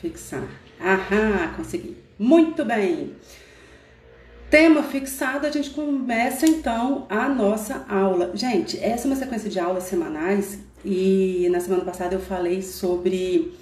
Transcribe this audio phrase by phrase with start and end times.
[0.00, 0.46] Fixar.
[0.80, 1.96] Aham, consegui.
[2.18, 3.14] Muito bem.
[4.50, 8.30] Tema fixado, a gente começa então a nossa aula.
[8.34, 13.54] Gente, essa é uma sequência de aulas semanais e na semana passada eu falei sobre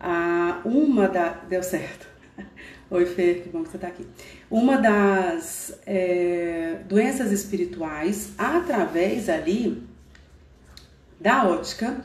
[0.00, 1.28] a uma da.
[1.48, 2.08] Deu certo.
[2.90, 4.04] Oi, Fê, que bom que você está aqui.
[4.50, 9.82] Uma das é, doenças espirituais através ali
[11.20, 12.02] da ótica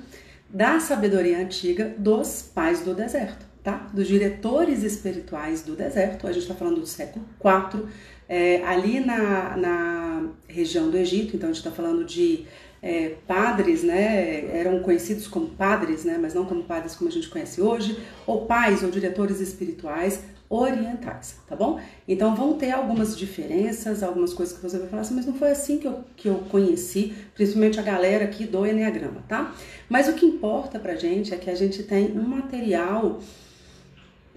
[0.47, 3.86] da sabedoria antiga dos pais do deserto, tá?
[3.91, 6.26] Dos diretores espirituais do deserto.
[6.26, 7.84] A gente está falando do século IV,
[8.30, 11.35] é, ali na, na região do Egito.
[11.35, 12.45] Então a gente está falando de
[12.81, 17.27] é, padres, né, eram conhecidos como padres, né, mas não como padres como a gente
[17.27, 21.77] conhece hoje, ou pais ou diretores espirituais orientais, tá bom?
[22.07, 25.52] Então vão ter algumas diferenças, algumas coisas que você vai falar assim, mas não foi
[25.52, 29.54] assim que eu, que eu conheci, principalmente a galera aqui do Enneagrama, tá?
[29.90, 33.20] Mas o que importa pra gente é que a gente tem um material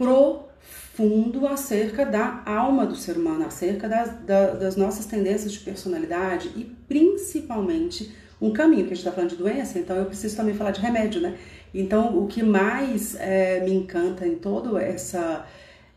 [0.01, 6.65] profundo acerca da alma do ser humano, acerca das, das nossas tendências de personalidade e
[6.89, 10.71] principalmente um caminho, que a gente está falando de doença, então eu preciso também falar
[10.71, 11.37] de remédio, né?
[11.75, 15.47] Então, o que mais é, me encanta em todo essa,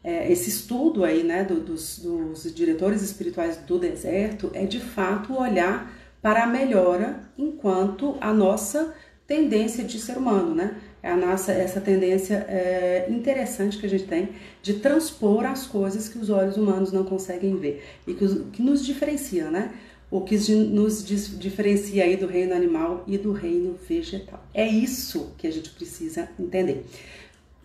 [0.03, 5.33] é, esse estudo aí, né, do, dos, dos diretores espirituais do deserto, é de fato
[5.33, 8.93] olhar para a melhora enquanto a nossa
[9.25, 10.75] tendência de ser humano, né?
[11.03, 14.29] É a nossa, essa tendência é, interessante que a gente tem
[14.61, 18.85] de transpor as coisas que os olhos humanos não conseguem ver e que, que nos
[18.85, 19.73] diferencia, né?
[20.13, 24.45] o que nos diferencia aí do reino animal e do reino vegetal.
[24.53, 26.85] É isso que a gente precisa entender.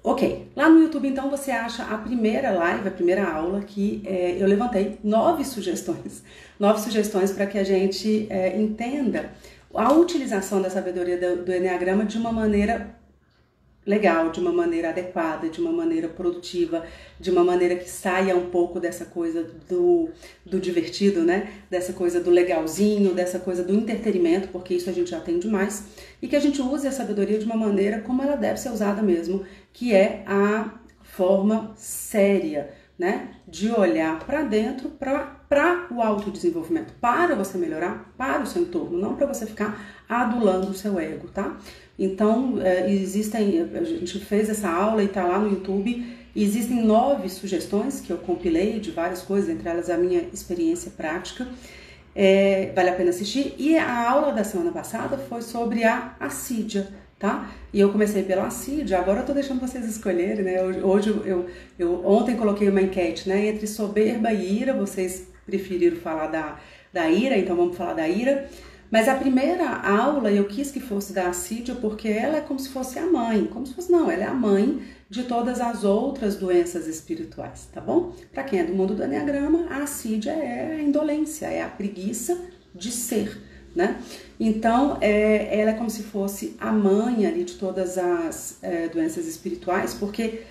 [0.03, 4.39] Ok, lá no YouTube então você acha a primeira live, a primeira aula que é,
[4.41, 6.23] eu levantei nove sugestões,
[6.59, 9.31] nove sugestões para que a gente é, entenda
[9.75, 12.98] a utilização da sabedoria do, do Enneagrama de uma maneira
[13.89, 16.85] legal, de uma maneira adequada, de uma maneira produtiva,
[17.19, 20.11] de uma maneira que saia um pouco dessa coisa do,
[20.45, 21.49] do divertido, né?
[21.71, 25.85] Dessa coisa do legalzinho, dessa coisa do entretenimento, porque isso a gente já tem demais,
[26.21, 29.01] e que a gente use a sabedoria de uma maneira como ela deve ser usada
[29.01, 30.71] mesmo, que é a
[31.03, 33.31] forma séria, né?
[33.47, 39.17] De olhar para dentro para o autodesenvolvimento, para você melhorar, para o seu entorno, não
[39.17, 41.57] para você ficar adulando o seu ego, tá?
[41.99, 47.29] Então, é, existem, a gente fez essa aula e está lá no YouTube, existem nove
[47.29, 51.49] sugestões que eu compilei de várias coisas, entre elas a minha experiência prática,
[52.15, 53.55] é, vale a pena assistir.
[53.59, 56.89] E a aula da semana passada foi sobre a assídia,
[57.19, 57.51] tá?
[57.73, 60.63] E eu comecei pela assídia, agora eu tô deixando vocês escolherem, né?
[60.63, 63.49] Hoje eu, eu ontem coloquei uma enquete, né?
[63.49, 66.61] Entre soberba e ira, vocês preferiram falar da,
[66.93, 68.49] da ira, então vamos falar da ira.
[68.91, 72.71] Mas a primeira aula eu quis que fosse da assídia porque ela é como se
[72.71, 76.37] fosse a mãe, como se fosse, não, ela é a mãe de todas as outras
[76.37, 78.13] doenças espirituais, tá bom?
[78.33, 82.39] Para quem é do mundo do Enneagrama, a assídia é a indolência, é a preguiça
[82.75, 83.97] de ser né?
[84.41, 89.27] Então, é, ela é como se fosse a mãe ali de todas as é, doenças
[89.27, 90.43] espirituais, porque,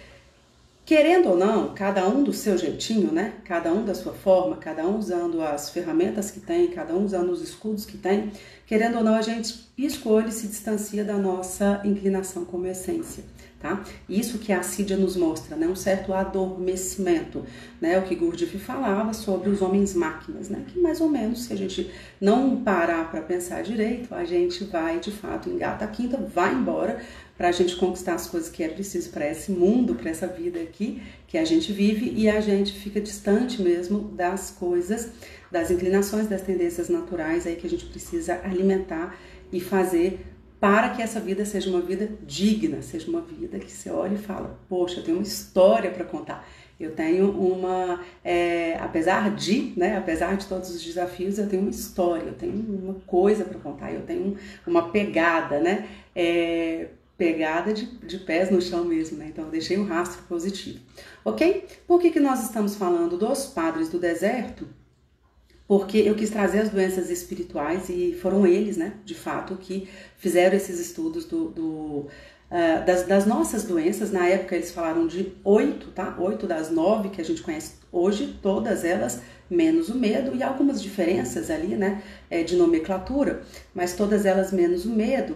[0.87, 3.33] querendo ou não, cada um do seu jeitinho, né?
[3.43, 7.29] Cada um da sua forma, cada um usando as ferramentas que tem, cada um usando
[7.29, 8.31] os escudos que tem,
[8.65, 13.25] querendo ou não, a gente escolhe se distancia da nossa inclinação como essência
[13.59, 13.83] tá?
[14.07, 15.67] Isso que a Sídia nos mostra, né?
[15.67, 17.43] Um certo adormecimento,
[17.81, 17.97] né?
[17.97, 20.63] O que Gurdjieff falava sobre os homens máquinas, né?
[20.67, 21.91] Que mais ou menos, se a gente
[22.21, 27.01] não parar para pensar direito, a gente vai, de fato, engata a quinta, vai embora
[27.37, 30.59] para a gente conquistar as coisas que é preciso para esse mundo, para essa vida
[30.59, 35.11] aqui que a gente vive e a gente fica distante mesmo das coisas,
[35.51, 39.15] das inclinações, das tendências naturais aí que a gente precisa alimentar
[39.51, 40.25] e fazer
[40.59, 44.17] para que essa vida seja uma vida digna, seja uma vida que você olha e
[44.17, 46.47] fala: Poxa, eu tenho uma história para contar.
[46.79, 51.71] Eu tenho uma, é, apesar de, né, apesar de todos os desafios, eu tenho uma
[51.71, 57.87] história, eu tenho uma coisa para contar, eu tenho uma pegada, né, é, pegada de,
[58.05, 60.79] de pés no chão mesmo, né, então eu deixei um rastro positivo,
[61.25, 61.65] ok?
[61.87, 64.67] Por que, que nós estamos falando dos padres do deserto?
[65.67, 69.87] Porque eu quis trazer as doenças espirituais e foram eles, né, de fato, que
[70.17, 74.11] fizeram esses estudos do, do uh, das, das, nossas doenças.
[74.11, 76.15] Na época eles falaram de oito, tá?
[76.19, 80.81] Oito das nove que a gente conhece hoje, todas elas menos o medo e algumas
[80.81, 83.43] diferenças ali, né, é, de nomenclatura,
[83.73, 85.35] mas todas elas menos o medo.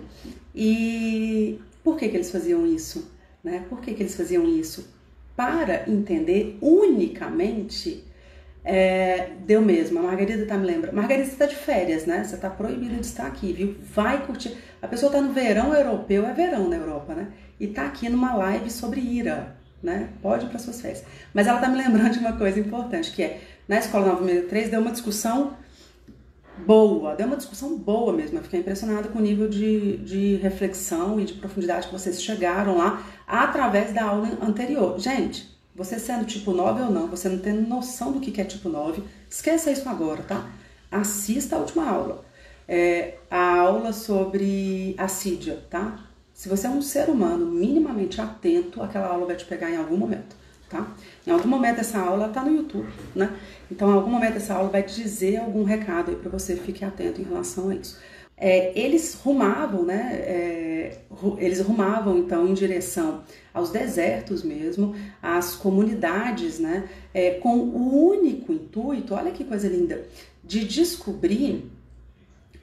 [0.56, 3.12] E por que que eles faziam isso?
[3.44, 3.66] Né?
[3.70, 4.88] Por que que eles faziam isso?
[5.36, 8.04] Para entender unicamente
[8.64, 10.00] é, deu mesmo.
[10.00, 10.96] A Margarida tá me lembrando.
[10.96, 12.24] Margarida, você tá de férias, né?
[12.24, 13.76] Você tá proibida de estar aqui, viu?
[13.94, 14.56] Vai curtir.
[14.82, 17.28] A pessoa tá no verão europeu, é verão na Europa, né?
[17.60, 19.56] E tá aqui numa live sobre ira.
[19.82, 20.10] né?
[20.22, 21.04] Pode ir para suas férias.
[21.34, 24.80] Mas ela tá me lembrando de uma coisa importante, que é, na Escola 963 deu
[24.82, 25.58] uma discussão
[26.66, 28.38] boa, deu uma discussão boa mesmo.
[28.38, 32.78] Eu fiquei impressionada com o nível de, de reflexão e de profundidade que vocês chegaram
[32.78, 35.00] lá através da aula anterior.
[35.00, 38.70] Gente, você sendo tipo 9 ou não, você não tendo noção do que é tipo
[38.70, 40.50] 9, esqueça isso agora, tá?
[40.92, 42.26] Assista a última aula.
[42.68, 46.00] É, a aula sobre assídia, tá?
[46.34, 49.96] Se você é um ser humano minimamente atento, aquela aula vai te pegar em algum
[49.96, 50.36] momento,
[50.70, 50.88] tá?
[51.26, 53.38] Em algum momento essa aula tá no YouTube, né?
[53.70, 56.84] Então, em algum momento essa aula vai te dizer algum recado aí para você fique
[56.84, 58.00] atento em relação a isso.
[58.44, 60.14] É, eles rumavam, né?
[60.16, 60.98] É,
[61.38, 63.24] eles rumavam então em direção
[63.54, 66.90] aos desertos mesmo, às comunidades, né?
[67.14, 70.04] É, com o único intuito, olha que coisa linda,
[70.44, 71.72] de descobrir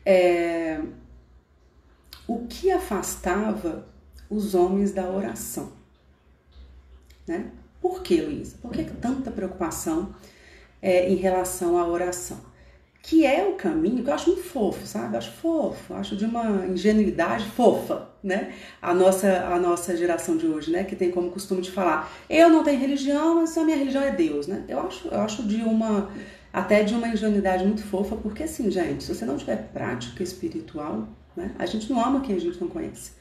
[0.04, 0.80] é,
[2.26, 3.86] o que afastava
[4.28, 5.72] os homens da oração.
[7.24, 7.52] Né?
[7.80, 8.56] Por que, Luísa?
[8.60, 10.12] Por que tanta preocupação
[10.82, 12.47] é, em relação à oração?
[13.08, 15.14] Que é o caminho que eu acho muito fofo, sabe?
[15.14, 18.52] Eu acho fofo, acho de uma ingenuidade fofa, né?
[18.82, 20.84] A nossa, a nossa geração de hoje, né?
[20.84, 24.10] Que tem como costume de falar, eu não tenho religião, mas a minha religião é
[24.10, 24.62] Deus, né?
[24.68, 26.10] Eu acho, eu acho de uma,
[26.52, 31.08] até de uma ingenuidade muito fofa, porque assim, gente, se você não tiver prática espiritual,
[31.34, 31.52] né?
[31.58, 33.12] A gente não ama quem a gente não conhece.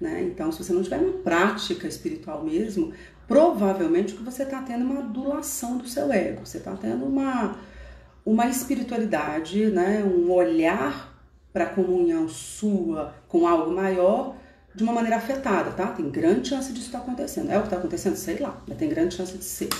[0.00, 0.22] Né?
[0.24, 2.92] Então, se você não tiver uma prática espiritual mesmo,
[3.28, 7.56] provavelmente que você está tendo é uma adulação do seu ego, você está tendo uma,
[8.26, 10.04] uma espiritualidade, né?
[10.04, 11.16] um olhar
[11.52, 14.36] para a comunhão sua com algo maior
[14.74, 15.86] de uma maneira afetada, tá?
[15.86, 17.50] Tem grande chance disso estar tá acontecendo.
[17.50, 18.16] É o que está acontecendo?
[18.16, 19.70] Sei lá, mas tem grande chance de ser.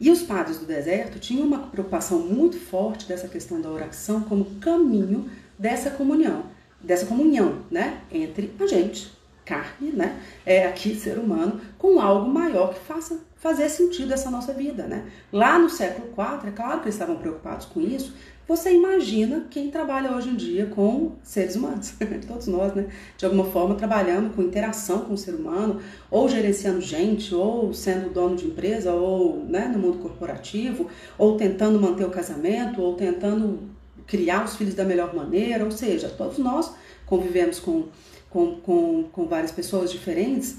[0.00, 4.56] E os padres do deserto tinham uma preocupação muito forte dessa questão da oração como
[4.56, 6.46] caminho dessa comunhão
[6.84, 9.10] dessa comunhão, né, entre a gente,
[9.44, 14.54] carne, né, é aqui ser humano, com algo maior que faça fazer sentido essa nossa
[14.54, 15.04] vida, né?
[15.30, 18.14] Lá no século IV, é claro que eles estavam preocupados com isso.
[18.48, 21.92] Você imagina quem trabalha hoje em dia com seres humanos,
[22.26, 22.86] todos nós, né?
[23.18, 25.78] De alguma forma trabalhando com interação com o ser humano,
[26.10, 30.88] ou gerenciando gente, ou sendo dono de empresa, ou né, no mundo corporativo,
[31.18, 33.60] ou tentando manter o casamento, ou tentando
[34.06, 36.74] criar os filhos da melhor maneira, ou seja, todos nós
[37.06, 37.84] convivemos com,
[38.34, 40.56] com, com, com várias pessoas diferentes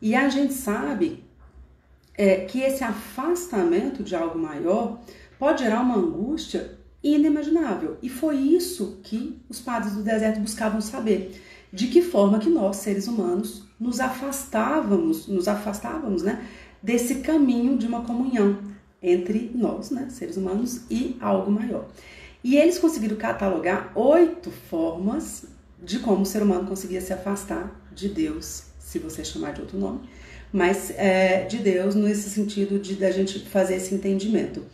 [0.00, 1.24] e a gente sabe
[2.16, 5.00] é, que esse afastamento de algo maior
[5.36, 7.96] pode gerar uma angústia inimaginável.
[8.00, 11.42] E foi isso que os padres do deserto buscavam saber.
[11.72, 16.46] De que forma que nós, seres humanos, nos afastávamos, nos afastávamos, né,
[16.80, 18.58] desse caminho de uma comunhão
[19.02, 21.88] entre nós, né, seres humanos, e algo maior.
[22.42, 28.08] E eles conseguiram catalogar oito formas de como o ser humano conseguia se afastar de
[28.08, 30.08] Deus, se você chamar de outro nome,
[30.52, 34.64] mas é, de Deus nesse sentido de da gente fazer esse entendimento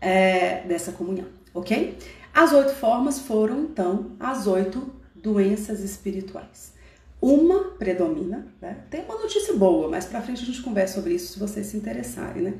[0.00, 1.96] é, dessa comunhão, ok?
[2.34, 6.72] As oito formas foram então as oito doenças espirituais.
[7.20, 8.78] Uma predomina, né?
[8.90, 11.76] tem uma notícia boa, mas para frente a gente conversa sobre isso se vocês se
[11.76, 12.54] interessarem, né?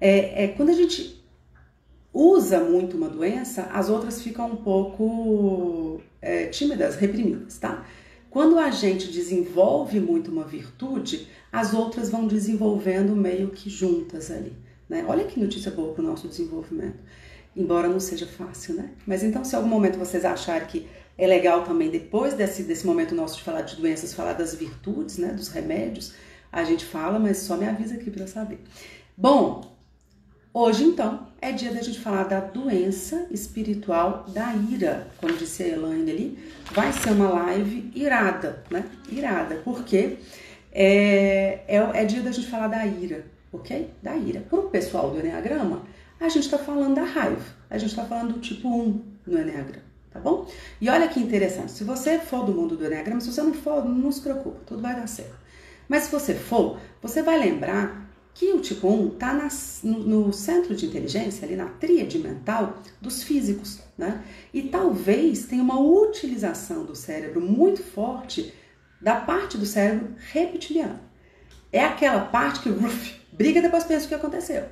[0.00, 1.22] É, é, quando a gente
[2.12, 7.86] usa muito uma doença, as outras ficam um pouco é, tímidas, reprimidas, tá?
[8.30, 14.52] Quando a gente desenvolve muito uma virtude, as outras vão desenvolvendo meio que juntas ali.
[14.88, 15.04] Né?
[15.08, 16.98] Olha que notícia boa para o nosso desenvolvimento.
[17.56, 18.90] Embora não seja fácil, né?
[19.04, 20.86] Mas então, se algum momento vocês acharem que
[21.18, 25.18] é legal também, depois desse, desse momento nosso de falar de doenças, falar das virtudes,
[25.18, 25.32] né?
[25.32, 26.14] Dos remédios,
[26.52, 28.60] a gente fala, mas só me avisa aqui para saber.
[29.16, 29.70] Bom,
[30.52, 35.08] Hoje, então, é dia da gente falar da doença espiritual da ira.
[35.18, 36.38] Como disse a Elaine ali,
[36.72, 38.84] vai ser uma live irada, né?
[39.10, 40.18] Irada, porque
[40.72, 43.90] é, é, é dia da gente falar da ira, ok?
[44.02, 44.40] Da ira.
[44.40, 45.82] Para o pessoal do Enneagrama,
[46.20, 49.84] a gente está falando da raiva, a gente está falando do tipo 1 no Enneagrama,
[50.10, 50.46] tá bom?
[50.80, 53.84] E olha que interessante, se você for do mundo do Enneagrama, se você não for,
[53.84, 55.40] não se preocupe, tudo vai dar certo.
[55.88, 58.09] Mas se você for, você vai lembrar
[58.40, 59.50] que o tipo 1 está
[59.82, 64.24] no, no, centro de inteligência, ali na tríade mental dos físicos, né?
[64.50, 68.54] E talvez tenha uma utilização do cérebro muito forte
[68.98, 70.98] da parte do cérebro reptiliano.
[71.70, 74.64] É aquela parte que uf, briga depois pensa o que aconteceu.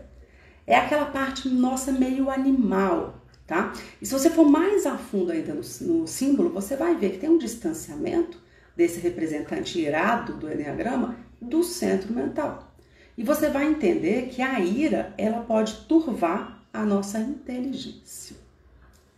[0.66, 3.75] É aquela parte nossa meio animal, tá?
[4.00, 7.18] E se você for mais a fundo ainda no, no símbolo, você vai ver que
[7.18, 8.40] tem um distanciamento
[8.75, 12.67] desse representante irado do Enneagrama do centro mental.
[13.18, 18.37] E você vai entender que a ira, ela pode turvar a nossa inteligência.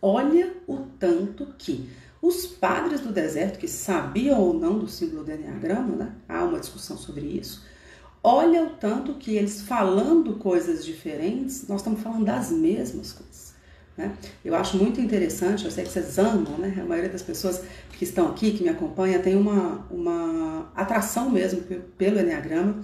[0.01, 1.87] Olha o tanto que
[2.19, 6.11] os padres do deserto, que sabiam ou não do símbolo do Enneagrama, né?
[6.27, 7.63] há uma discussão sobre isso,
[8.23, 13.53] olha o tanto que eles falando coisas diferentes, nós estamos falando das mesmas coisas.
[13.95, 14.15] Né?
[14.43, 16.75] Eu acho muito interessante, eu sei que vocês amam, né?
[16.81, 21.61] A maioria das pessoas que estão aqui, que me acompanham, tem uma, uma atração mesmo
[21.97, 22.81] pelo Enneagrama,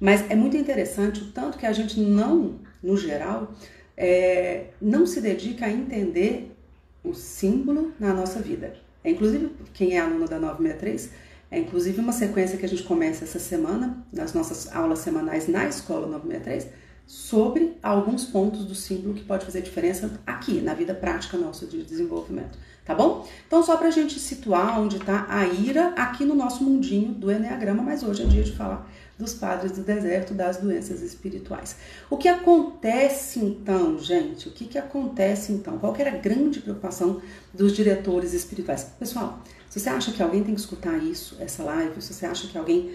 [0.00, 3.52] mas é muito interessante o tanto que a gente não, no geral,
[3.96, 6.54] é, não se dedica a entender
[7.02, 8.74] o símbolo na nossa vida.
[9.02, 11.10] É, inclusive, quem é aluno da 963,
[11.50, 15.66] é inclusive uma sequência que a gente começa essa semana, nas nossas aulas semanais na
[15.66, 16.68] Escola 963,
[17.06, 21.82] sobre alguns pontos do símbolo que pode fazer diferença aqui, na vida prática nossa de
[21.82, 23.28] desenvolvimento, tá bom?
[23.46, 27.82] Então, só pra gente situar onde tá a ira aqui no nosso mundinho do Enneagrama,
[27.82, 31.76] mas hoje é dia de falar dos padres do deserto, das doenças espirituais.
[32.08, 34.48] O que acontece então, gente?
[34.48, 35.76] O que, que acontece então?
[35.76, 37.20] Qual que era a grande preocupação
[37.52, 38.84] dos diretores espirituais?
[38.98, 42.48] Pessoal, se você acha que alguém tem que escutar isso, essa live, se você acha
[42.48, 42.90] que alguém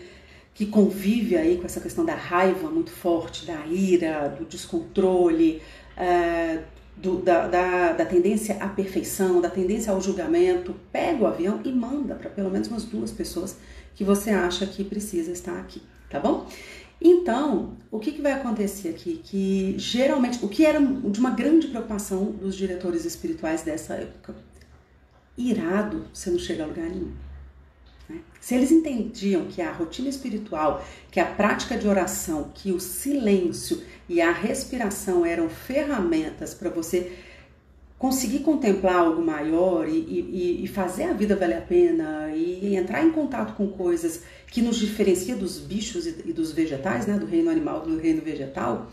[0.55, 5.61] que convive aí com essa questão da raiva muito forte, da ira, do descontrole,
[5.95, 6.63] é,
[6.95, 11.71] do, da, da, da, tendência à perfeição, da tendência ao julgamento, pega o avião e
[11.71, 13.57] manda para pelo menos umas duas pessoas
[13.95, 16.47] que você acha que precisa estar aqui, tá bom?
[17.01, 19.19] Então, o que, que vai acontecer aqui?
[19.21, 24.33] Que geralmente, o que era de uma grande preocupação dos diretores espirituais dessa época,
[25.37, 27.11] irado, você não chega a lugar nenhum.
[28.07, 28.21] Né?
[28.39, 33.83] Se eles entendiam que a rotina espiritual, que a prática de oração, que o silêncio
[34.07, 37.11] e a respiração eram ferramentas para você
[37.97, 43.01] conseguir contemplar algo maior e, e, e, fazer a vida valer a pena e entrar
[43.01, 47.25] em contato com coisas que nos diferencia dos bichos e, e dos vegetais, né, do
[47.25, 48.91] reino animal do reino vegetal,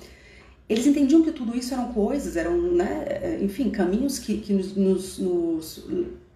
[0.68, 5.18] eles entendiam que tudo isso eram coisas, eram, né, enfim, caminhos que, que nos, nos,
[5.18, 5.84] nos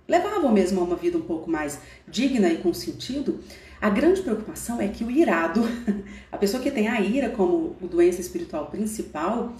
[0.08, 1.78] levavam mesmo a uma vida um pouco mais
[2.08, 3.38] digna e com sentido,
[3.84, 5.60] a grande preocupação é que o irado,
[6.32, 9.52] a pessoa que tem a ira como doença espiritual principal,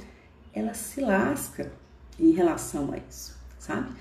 [0.51, 1.71] ela se lasca
[2.19, 3.93] em relação a isso, sabe?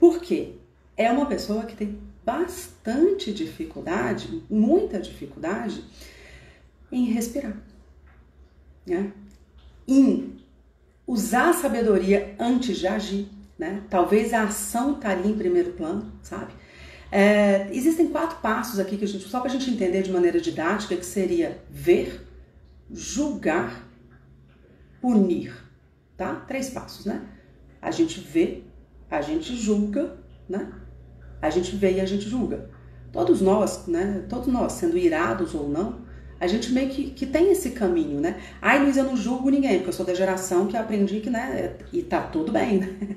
[0.00, 0.54] Por quê?
[0.96, 5.84] É uma pessoa que tem bastante dificuldade, muita dificuldade
[6.90, 7.58] em respirar,
[8.86, 9.12] né?
[9.86, 10.38] em
[11.06, 13.28] usar a sabedoria antes de agir,
[13.58, 13.82] né?
[13.90, 16.54] Talvez a ação estaria em primeiro plano, sabe?
[17.10, 20.40] É, existem quatro passos aqui que a gente, só para a gente entender de maneira
[20.40, 22.26] didática, que seria ver,
[22.90, 23.88] julgar,
[25.00, 25.54] punir,
[26.16, 26.34] tá?
[26.48, 27.22] Três passos, né?
[27.80, 28.64] A gente vê,
[29.10, 30.16] a gente julga,
[30.48, 30.72] né?
[31.40, 32.70] A gente vê e a gente julga.
[33.12, 34.26] Todos nós, né?
[34.28, 36.04] Todos nós, sendo irados ou não,
[36.38, 38.40] a gente meio que, que tem esse caminho, né?
[38.60, 41.76] Ai, Luiz, eu não julgo ninguém, porque eu sou da geração que aprendi que, né?
[41.92, 43.16] E tá tudo bem, né?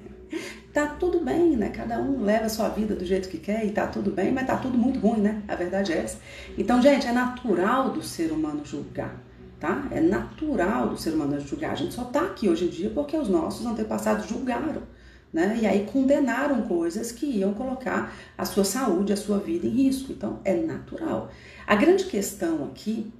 [0.73, 1.69] Tá tudo bem, né?
[1.69, 4.45] Cada um leva a sua vida do jeito que quer e tá tudo bem, mas
[4.45, 5.41] tá tudo muito ruim, né?
[5.47, 6.19] A verdade é essa.
[6.57, 9.15] Então, gente, é natural do ser humano julgar,
[9.59, 9.87] tá?
[9.91, 11.71] É natural do ser humano julgar.
[11.71, 14.83] A gente só tá aqui hoje em dia porque os nossos antepassados julgaram,
[15.33, 15.57] né?
[15.61, 20.11] E aí condenaram coisas que iam colocar a sua saúde, a sua vida em risco.
[20.11, 21.31] Então, é natural.
[21.65, 23.11] A grande questão aqui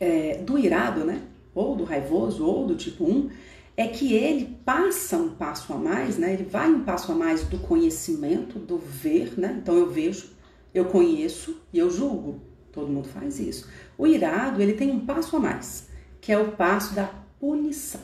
[0.00, 1.20] é, do irado, né?
[1.54, 3.30] Ou do raivoso, ou do tipo 1,
[3.76, 6.32] é que ele passa um passo a mais, né?
[6.32, 9.58] Ele vai um passo a mais do conhecimento, do ver, né?
[9.60, 10.30] Então eu vejo,
[10.72, 12.40] eu conheço e eu julgo.
[12.72, 13.68] Todo mundo faz isso.
[13.98, 15.88] O irado, ele tem um passo a mais,
[16.20, 18.00] que é o passo da punição,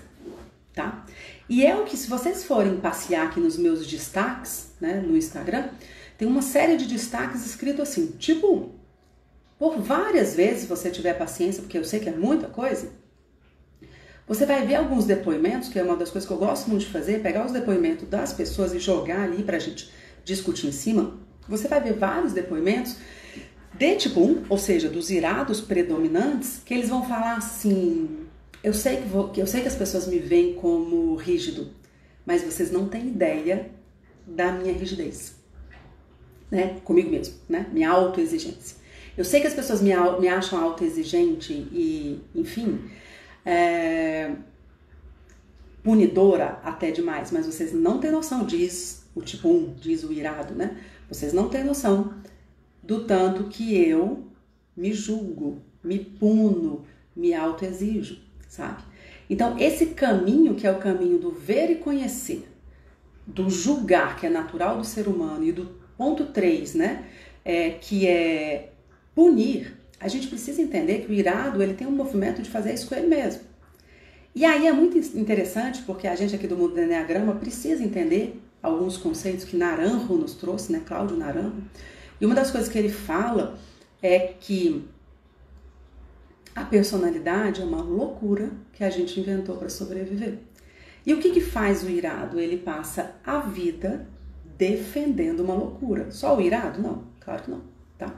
[0.75, 1.05] tá?
[1.49, 5.71] E é o que, se vocês forem passear aqui nos meus destaques, né, no Instagram,
[6.17, 8.71] tem uma série de destaques escrito assim, tipo,
[9.59, 12.93] por várias vezes, se você tiver paciência, porque eu sei que é muita coisa,
[14.31, 16.93] você vai ver alguns depoimentos, que é uma das coisas que eu gosto muito de
[16.93, 19.91] fazer, pegar os depoimentos das pessoas e jogar ali para a gente
[20.25, 21.19] discutir em cima.
[21.49, 22.95] Você vai ver vários depoimentos
[23.75, 28.21] de tipo 1, ou seja, dos irados predominantes, que eles vão falar assim:
[28.63, 31.73] eu sei que, vou, eu sei que as pessoas me veem como rígido,
[32.25, 33.73] mas vocês não têm ideia
[34.25, 35.35] da minha rigidez,
[36.49, 36.77] né?
[36.85, 37.67] Comigo mesmo, né?
[37.73, 38.77] Minha autoexigência.
[39.19, 42.79] Eu sei que as pessoas me, me acham autoexigente e, enfim,
[43.45, 44.33] é,
[45.83, 50.55] punidora até demais, mas vocês não têm noção, diz o tipo 1, diz o irado,
[50.55, 50.79] né?
[51.09, 52.15] Vocês não têm noção
[52.83, 54.25] do tanto que eu
[54.77, 58.19] me julgo, me puno, me autoexijo,
[58.49, 58.83] sabe?
[59.29, 62.49] Então, esse caminho, que é o caminho do ver e conhecer,
[63.27, 65.67] do julgar, que é natural do ser humano, e do
[65.97, 67.09] ponto 3, né,
[67.45, 68.73] é, que é
[69.15, 72.89] punir, a gente precisa entender que o irado ele tem um movimento de fazer isso
[72.89, 73.43] com ele mesmo.
[74.35, 78.41] E aí é muito interessante porque a gente aqui do mundo do Enneagrama precisa entender
[78.63, 81.63] alguns conceitos que Naranjo nos trouxe, né, Cláudio Naranjo.
[82.21, 83.59] E uma das coisas que ele fala
[84.03, 84.85] é que
[86.55, 90.39] A personalidade é uma loucura que a gente inventou para sobreviver.
[91.07, 92.39] E o que, que faz o irado?
[92.39, 94.07] Ele passa a vida
[94.59, 96.11] defendendo uma loucura.
[96.11, 96.83] Só o irado?
[96.83, 97.63] Não, claro que não,
[97.97, 98.15] tá?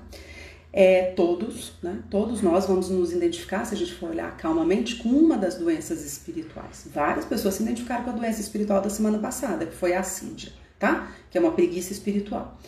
[0.73, 2.03] É, todos, né?
[2.09, 6.03] Todos nós vamos nos identificar, se a gente for olhar calmamente, com uma das doenças
[6.05, 6.89] espirituais.
[6.93, 10.51] Várias pessoas se identificaram com a doença espiritual da semana passada, que foi a assídia,
[10.79, 11.13] tá?
[11.31, 12.59] Que é uma preguiça espiritual.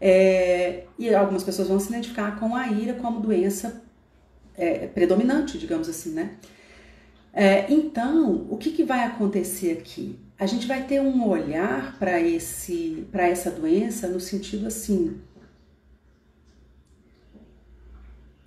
[0.00, 3.82] É, e algumas pessoas vão se identificar com a ira como doença
[4.56, 6.36] é, predominante, digamos assim, né?
[7.32, 10.18] É, então, o que, que vai acontecer aqui?
[10.38, 15.16] A gente vai ter um olhar para esse, para essa doença no sentido assim: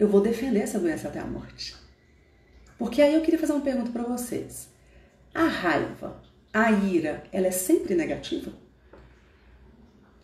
[0.01, 1.75] eu vou defender essa doença até a morte.
[2.75, 4.67] Porque aí eu queria fazer uma pergunta para vocês:
[5.31, 6.19] a raiva,
[6.51, 8.51] a ira, ela é sempre negativa?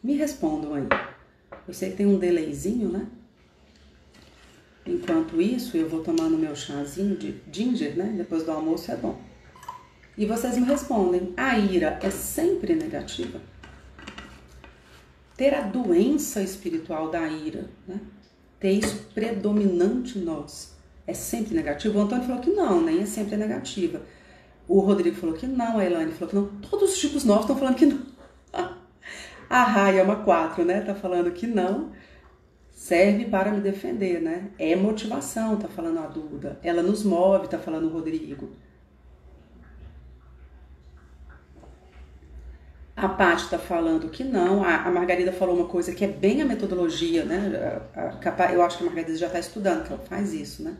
[0.04, 0.88] Me respondam aí.
[1.68, 3.06] Eu sei que tem um delayzinho, né?
[4.84, 8.16] Enquanto isso, eu vou tomando meu chazinho de ginger, né?
[8.18, 9.22] Depois do almoço é bom.
[10.18, 13.40] E vocês me respondem: a ira é sempre negativa?
[15.36, 18.02] Ter a doença espiritual da ira, né?
[18.60, 22.00] Ter isso predominante em nós é sempre negativo?
[22.00, 24.02] O Antônio falou que não, nem é sempre negativa.
[24.68, 26.48] O Rodrigo falou que não, a Elaine falou que não.
[26.70, 28.02] Todos os tipos novos estão falando que não.
[29.50, 30.82] A Raia é uma 4, né?
[30.82, 31.92] Tá falando que não
[32.72, 34.52] serve para me defender, né?
[34.60, 36.60] É motivação, tá falando a Duda.
[36.62, 38.50] Ela nos move, tá falando o Rodrigo.
[42.98, 44.64] A Paty tá falando que não.
[44.64, 47.80] A, a, Margarida falou uma coisa que é bem a metodologia, né?
[47.96, 50.76] A, a, eu acho que a Margarida já está estudando, que ela faz isso, né?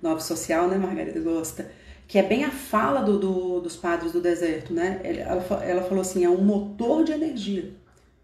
[0.00, 1.68] Nova social, né, Margarida gosta.
[2.06, 5.00] Que é bem a fala do, do, dos padres do deserto, né?
[5.02, 7.74] Ela, ela falou assim: é um motor de energia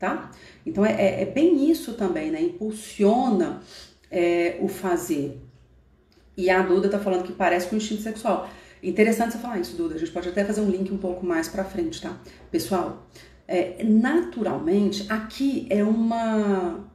[0.02, 0.32] tá?
[0.66, 2.42] Então é, é, é bem isso também, né?
[2.42, 3.60] Impulsiona
[4.10, 5.40] é, o fazer.
[6.36, 8.50] E a Duda tá falando que parece com o instinto sexual.
[8.82, 9.94] Interessante você falar isso, Duda.
[9.94, 12.18] A gente pode até fazer um link um pouco mais para frente, tá?
[12.50, 13.06] Pessoal,
[13.52, 16.88] é, naturalmente, aqui é uma.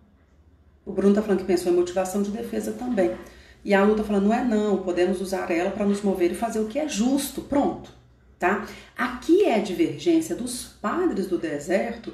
[0.84, 3.16] O Bruno tá falando que pensou em motivação de defesa também.
[3.64, 6.36] E a Lu tá falando, não é não, podemos usar ela para nos mover e
[6.36, 7.42] fazer o que é justo.
[7.44, 7.92] Pronto,
[8.40, 8.66] tá?
[8.98, 12.12] Aqui é a divergência dos padres do deserto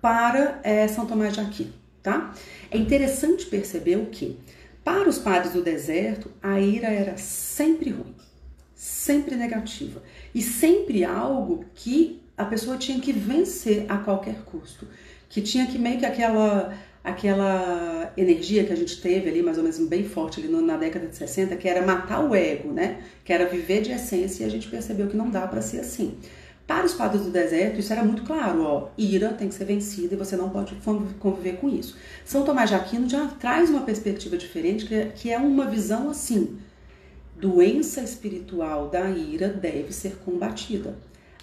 [0.00, 1.72] para é, São Tomás de Aquino,
[2.02, 2.34] tá?
[2.70, 4.36] É interessante perceber o que,
[4.82, 8.14] para os padres do deserto, a ira era sempre ruim,
[8.74, 10.02] sempre negativa
[10.34, 14.86] e sempre algo que a pessoa tinha que vencer a qualquer custo,
[15.28, 19.62] que tinha que meio que aquela aquela energia que a gente teve ali, mais ou
[19.62, 23.00] menos bem forte ali na década de 60, que era matar o ego, né?
[23.24, 26.18] Que era viver de essência e a gente percebeu que não dá para ser assim.
[26.66, 30.14] Para os padres do deserto, isso era muito claro, ó, ira tem que ser vencida
[30.14, 30.76] e você não pode
[31.20, 31.96] conviver com isso.
[32.24, 36.58] São Tomás de Aquino já traz uma perspectiva diferente, que é uma visão assim,
[37.38, 40.98] doença espiritual da ira deve ser combatida.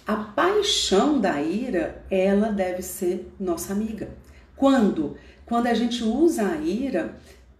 [0.06, 4.10] A paixão da ira, ela deve ser nossa amiga.
[4.54, 5.16] Quando?
[5.46, 7.16] Quando a gente usa a ira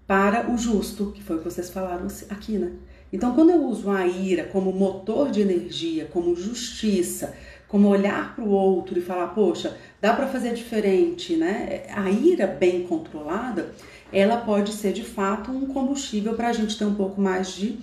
[0.07, 2.73] para o justo, que foi o que vocês falaram aqui, né?
[3.11, 7.35] Então, quando eu uso a ira como motor de energia, como justiça,
[7.67, 11.85] como olhar para o outro e falar, poxa, dá para fazer diferente, né?
[11.95, 13.73] A ira bem controlada,
[14.13, 17.79] ela pode ser de fato um combustível para a gente ter um pouco mais de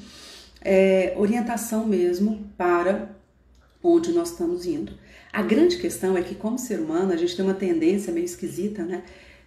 [0.63, 3.20] é, orientação mesmo para
[3.83, 4.93] onde nós estamos indo.
[5.31, 8.83] A grande questão é que, como ser humano, a gente tem uma tendência meio esquisita,
[8.83, 9.03] né,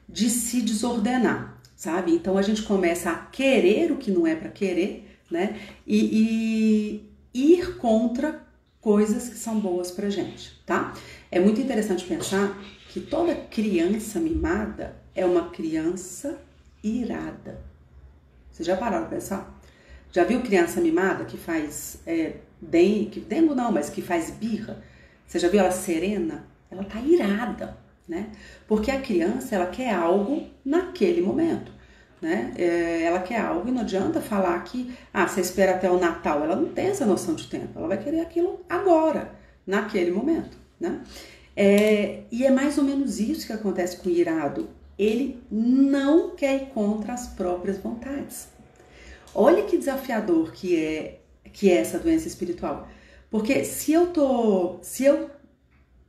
[0.09, 2.13] de se desordenar, sabe?
[2.13, 7.59] Então a gente começa a querer o que não é para querer, né, e, e
[7.59, 8.43] ir contra
[8.81, 10.95] coisas que são boas pra gente, tá?
[11.31, 12.59] É muito interessante pensar
[12.91, 16.39] que toda criança mimada é uma criança
[16.83, 17.61] irada.
[18.51, 19.61] Vocês já pararam pra pensar?
[20.13, 24.83] Já viu criança mimada que faz é, den, que dengo não, mas que faz birra?
[25.27, 26.47] Você já viu ela serena?
[26.71, 27.77] Ela tá irada,
[28.09, 28.31] né?
[28.67, 31.75] Porque a criança ela quer algo naquele momento
[32.25, 32.55] né?
[32.57, 36.43] É, ela quer algo e não adianta falar que, ah, você espera até o Natal.
[36.43, 37.79] Ela não tem essa noção de tempo.
[37.79, 39.31] Ela vai querer aquilo agora,
[39.67, 41.03] naquele momento, né?
[41.55, 44.71] É, e é mais ou menos isso que acontece com o irado.
[44.99, 48.49] Ele não quer ir contra as próprias vontades.
[49.35, 51.21] Olha que desafiador que é
[51.55, 52.89] que é essa doença espiritual.
[53.31, 55.31] Porque se eu tô, se eu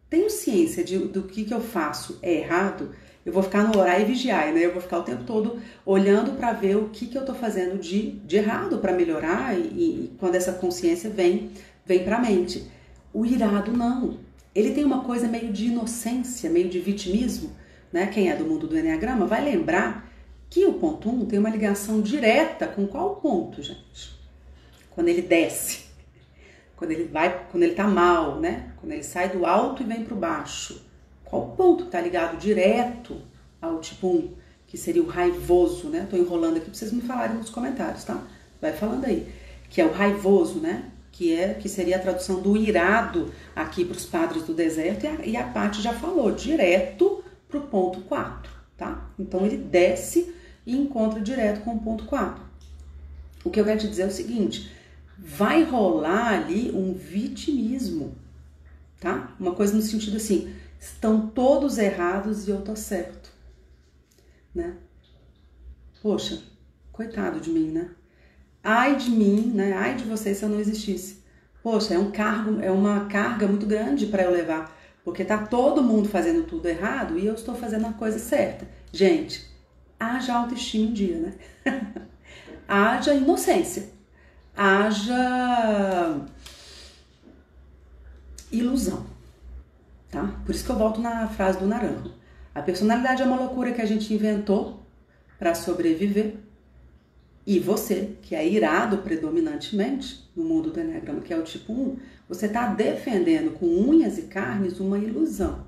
[0.09, 2.91] tenho ciência de, do que, que eu faço é errado,
[3.23, 4.65] eu vou ficar no orar e vigiar, né?
[4.65, 7.79] Eu vou ficar o tempo todo olhando para ver o que, que eu estou fazendo
[7.79, 11.51] de, de errado para melhorar e, e, quando essa consciência vem,
[11.85, 12.69] vem para a mente.
[13.13, 14.19] O irado não.
[14.53, 17.51] Ele tem uma coisa meio de inocência, meio de vitimismo,
[17.93, 18.07] né?
[18.07, 20.11] Quem é do mundo do Enneagrama vai lembrar
[20.49, 24.14] que o ponto 1 um tem uma ligação direta com qual ponto, gente?
[24.95, 25.83] Quando ele desce,
[26.77, 28.71] quando ele vai, quando ele tá mal, né?
[28.79, 30.81] Quando ele sai do alto e vem para o baixo.
[31.25, 33.21] Qual ponto está ligado direto
[33.61, 34.33] ao tipo 1,
[34.67, 36.07] que seria o raivoso, né?
[36.09, 38.23] Tô enrolando aqui para vocês me falarem nos comentários, tá?
[38.61, 39.27] Vai falando aí.
[39.69, 40.91] Que é o raivoso, né?
[41.11, 45.07] Que é que seria a tradução do irado aqui para os padres do deserto, e
[45.07, 49.09] a, e a Paty já falou, direto para o ponto 4, tá?
[49.17, 50.33] Então ele desce
[50.65, 52.43] e encontra direto com o ponto 4.
[53.43, 54.71] O que eu quero te dizer é o seguinte:
[55.17, 58.15] vai rolar ali um vitimismo,
[58.99, 59.35] tá?
[59.39, 63.31] Uma coisa no sentido assim, estão todos errados e eu tô certo,
[64.53, 64.75] né?
[66.01, 66.41] Poxa,
[66.91, 67.89] coitado de mim, né?
[68.63, 69.73] Ai de mim, né?
[69.73, 71.23] Ai de vocês se eu não existisse.
[71.63, 75.83] Poxa, é um cargo, é uma carga muito grande para eu levar, porque tá todo
[75.83, 78.67] mundo fazendo tudo errado e eu estou fazendo a coisa certa.
[78.91, 79.49] Gente,
[79.99, 81.33] haja autoestima um dia, né?
[82.67, 83.89] haja inocência,
[84.55, 86.21] haja
[88.51, 89.05] ilusão,
[90.09, 90.39] tá?
[90.45, 92.13] Por isso que eu volto na frase do Naranjo.
[92.53, 94.85] A personalidade é uma loucura que a gente inventou
[95.37, 96.35] para sobreviver.
[97.45, 101.97] E você, que é irado predominantemente no mundo do Enneagrama, que é o tipo 1,
[102.27, 105.63] você está defendendo com unhas e carnes uma ilusão,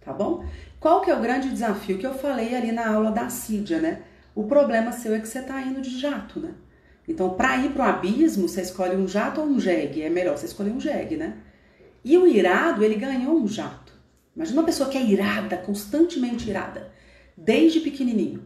[0.00, 0.44] tá bom?
[0.78, 4.02] Qual que é o grande desafio que eu falei ali na aula da Sídia, né?
[4.34, 6.52] O problema seu é que você está indo de jato, né?
[7.06, 10.02] Então, para ir para o abismo, você escolhe um jato ou um jegue.
[10.02, 11.36] É melhor você escolher um jegue, né?
[12.04, 13.92] E o irado, ele ganhou um jato.
[14.34, 16.92] Imagina uma pessoa que é irada, constantemente irada,
[17.36, 18.42] desde pequenininho.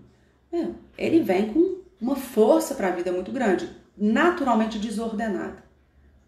[0.53, 0.67] É,
[0.97, 5.63] ele vem com uma força para a vida muito grande, naturalmente desordenada,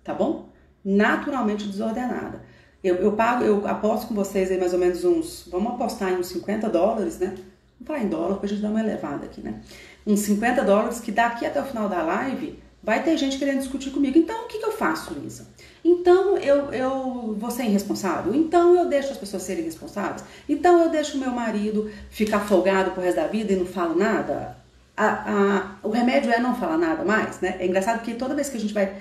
[0.03, 0.49] tá bom?
[0.85, 2.43] Naturalmente desordenada.
[2.83, 6.17] Eu, eu pago, eu aposto com vocês aí mais ou menos uns, vamos apostar em
[6.17, 7.35] uns 50 dólares, né?
[7.79, 9.61] Vamos falar em dólar para a gente dar uma elevada aqui, né?
[10.07, 13.91] Uns 50 dólares que daqui até o final da live vai ter gente querendo discutir
[13.91, 14.19] comigo.
[14.19, 15.49] Então, o que, que eu faço, Lisa?
[15.85, 18.35] Então, eu, eu vou ser irresponsável?
[18.35, 20.25] Então, eu deixo as pessoas serem responsáveis?
[20.49, 24.57] Então, eu deixo meu marido ficar folgado pro resto da vida e não falo nada?
[24.97, 27.57] A, a, o remédio é não falar nada mais, né?
[27.59, 28.95] É engraçado que toda vez que a gente vai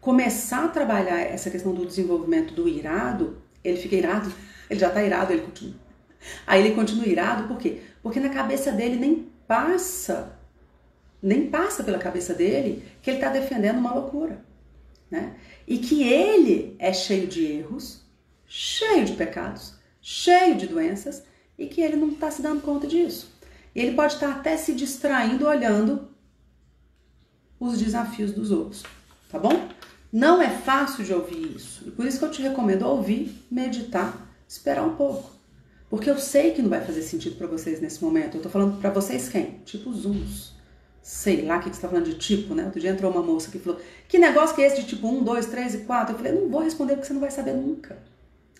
[0.00, 4.32] começar a trabalhar essa questão do desenvolvimento do irado, ele fica irado,
[4.68, 5.86] ele já tá irado, ele continua.
[6.46, 7.80] Aí ele continua irado, por quê?
[8.02, 10.35] Porque na cabeça dele nem passa,
[11.26, 14.44] nem passa pela cabeça dele que ele está defendendo uma loucura,
[15.10, 15.34] né?
[15.66, 18.04] E que ele é cheio de erros,
[18.46, 21.24] cheio de pecados, cheio de doenças
[21.58, 23.34] e que ele não está se dando conta disso.
[23.74, 26.08] E ele pode estar até se distraindo olhando
[27.58, 28.84] os desafios dos outros,
[29.28, 29.68] tá bom?
[30.12, 31.88] Não é fácil de ouvir isso.
[31.88, 35.28] E por isso que eu te recomendo ouvir, meditar, esperar um pouco.
[35.90, 38.36] Porque eu sei que não vai fazer sentido para vocês nesse momento.
[38.36, 39.60] Eu tô falando para vocês quem?
[39.64, 40.55] Tipo Zooms.
[41.06, 42.64] Sei lá o que, você tá falando de tipo, né?
[42.64, 45.22] Outro dia entrou uma moça que falou: Que negócio que é esse de tipo 1,
[45.22, 46.12] 2, 3 e 4?
[46.12, 47.96] Eu falei: Não vou responder porque você não vai saber nunca.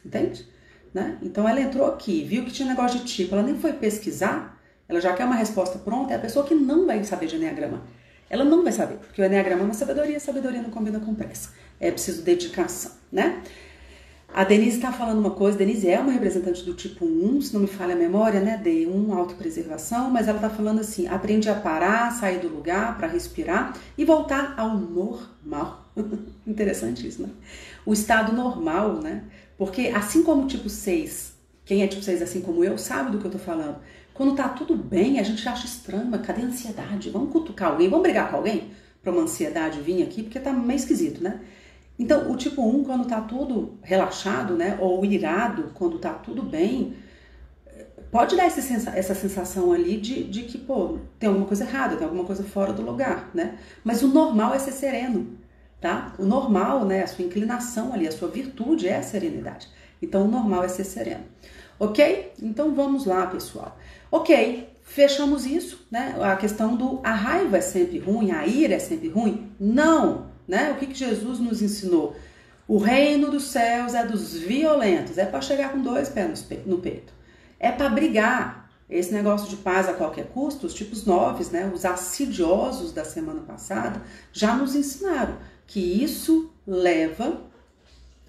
[0.04, 0.46] Entende?
[0.94, 1.18] Né?
[1.20, 5.00] Então ela entrou aqui, viu que tinha negócio de tipo, ela nem foi pesquisar, ela
[5.00, 7.82] já quer uma resposta pronta, é a pessoa que não vai saber de Enneagrama.
[8.30, 11.50] Ela não vai saber, porque o Enneagrama é uma sabedoria, sabedoria não combina com pressa.
[11.80, 13.42] É preciso dedicação, né?
[14.36, 17.62] A Denise está falando uma coisa, Denise é uma representante do tipo 1, se não
[17.62, 18.60] me falha a memória, né?
[18.62, 23.74] D1, autopreservação, mas ela está falando assim: aprende a parar, sair do lugar para respirar
[23.96, 25.90] e voltar ao normal.
[26.46, 27.30] Interessante isso, né?
[27.86, 29.24] O estado normal, né?
[29.56, 31.32] Porque assim como o tipo 6,
[31.64, 33.78] quem é tipo 6 assim como eu, sabe do que eu tô falando.
[34.12, 37.08] Quando tá tudo bem, a gente acha estranho, mas cadê a ansiedade?
[37.08, 38.70] Vamos cutucar alguém, vamos brigar com alguém
[39.02, 41.40] para uma ansiedade vir aqui, porque tá meio esquisito, né?
[41.98, 46.94] Então, o tipo 1, quando tá tudo relaxado, né, ou irado, quando tá tudo bem,
[48.10, 52.24] pode dar essa sensação ali de, de que, pô, tem alguma coisa errada, tem alguma
[52.24, 53.58] coisa fora do lugar, né?
[53.82, 55.38] Mas o normal é ser sereno,
[55.80, 56.14] tá?
[56.18, 59.68] O normal, né, a sua inclinação ali, a sua virtude é a serenidade.
[60.00, 61.24] Então, o normal é ser sereno.
[61.78, 62.32] Ok?
[62.42, 63.76] Então, vamos lá, pessoal.
[64.10, 66.16] Ok, fechamos isso, né?
[66.22, 69.50] A questão do a raiva é sempre ruim, a ira é sempre ruim?
[69.58, 70.72] Não, né?
[70.72, 72.16] O que, que Jesus nos ensinou?
[72.68, 77.12] O reino dos céus é dos violentos, é para chegar com dois pés no peito,
[77.58, 78.66] é para brigar.
[78.88, 83.40] Esse negócio de paz a qualquer custo, os tipos noves, né, os assidiosos da semana
[83.40, 84.00] passada,
[84.32, 87.40] já nos ensinaram que isso leva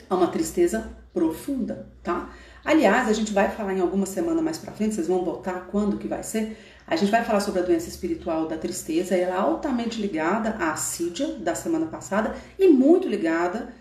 [0.10, 2.32] a uma tristeza profunda, tá?
[2.65, 5.97] Aliás, a gente vai falar em alguma semana mais para frente, vocês vão votar quando
[5.97, 6.58] que vai ser.
[6.88, 10.71] A gente vai falar sobre a doença espiritual da tristeza, ela é altamente ligada à
[10.71, 13.73] assídia da semana passada e muito ligada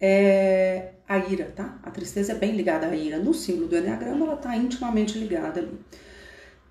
[0.00, 1.78] é, à ira, tá?
[1.82, 3.18] A tristeza é bem ligada à ira.
[3.18, 5.78] No símbolo do Enneagrama, ela está intimamente ligada ali.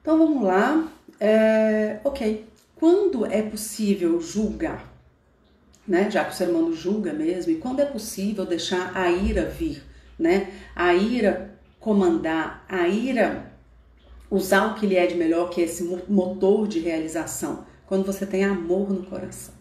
[0.02, 0.90] Então vamos lá.
[1.20, 2.48] É, ok.
[2.76, 4.92] Quando é possível julgar?
[5.88, 6.10] né?
[6.10, 9.84] Já que o ser humano julga mesmo, e quando é possível deixar a ira vir,
[10.18, 10.52] né?
[10.76, 13.51] A ira comandar, a ira
[14.32, 18.26] usar o que lhe é de melhor, que é esse motor de realização, quando você
[18.26, 19.54] tem amor no coração,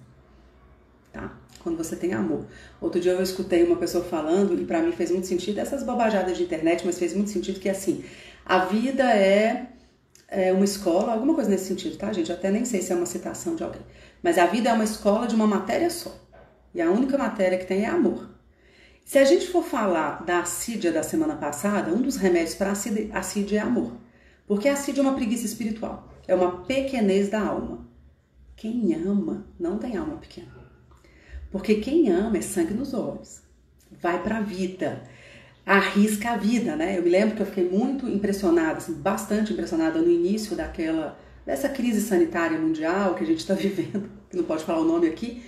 [1.12, 1.36] tá?
[1.58, 2.46] Quando você tem amor.
[2.80, 6.38] Outro dia eu escutei uma pessoa falando e para mim fez muito sentido essas bobajadas
[6.38, 8.04] de internet, mas fez muito sentido que é assim,
[8.46, 9.66] a vida é,
[10.28, 12.32] é uma escola, alguma coisa nesse sentido, tá, gente?
[12.32, 13.82] Até nem sei se é uma citação de alguém.
[14.22, 16.16] Mas a vida é uma escola de uma matéria só.
[16.72, 18.30] E a única matéria que tem é amor.
[19.04, 23.58] Se a gente for falar da assídia da semana passada, um dos remédios para assídia
[23.58, 23.92] é amor.
[24.50, 27.86] Porque a assídia é uma preguiça espiritual, é uma pequenez da alma.
[28.56, 30.50] Quem ama não tem alma pequena.
[31.52, 33.42] Porque quem ama é sangue nos olhos,
[34.02, 35.04] vai para a vida,
[35.64, 36.98] arrisca a vida, né?
[36.98, 41.68] Eu me lembro que eu fiquei muito impressionada, assim, bastante impressionada no início daquela dessa
[41.68, 45.44] crise sanitária mundial que a gente está vivendo, que não pode falar o nome aqui,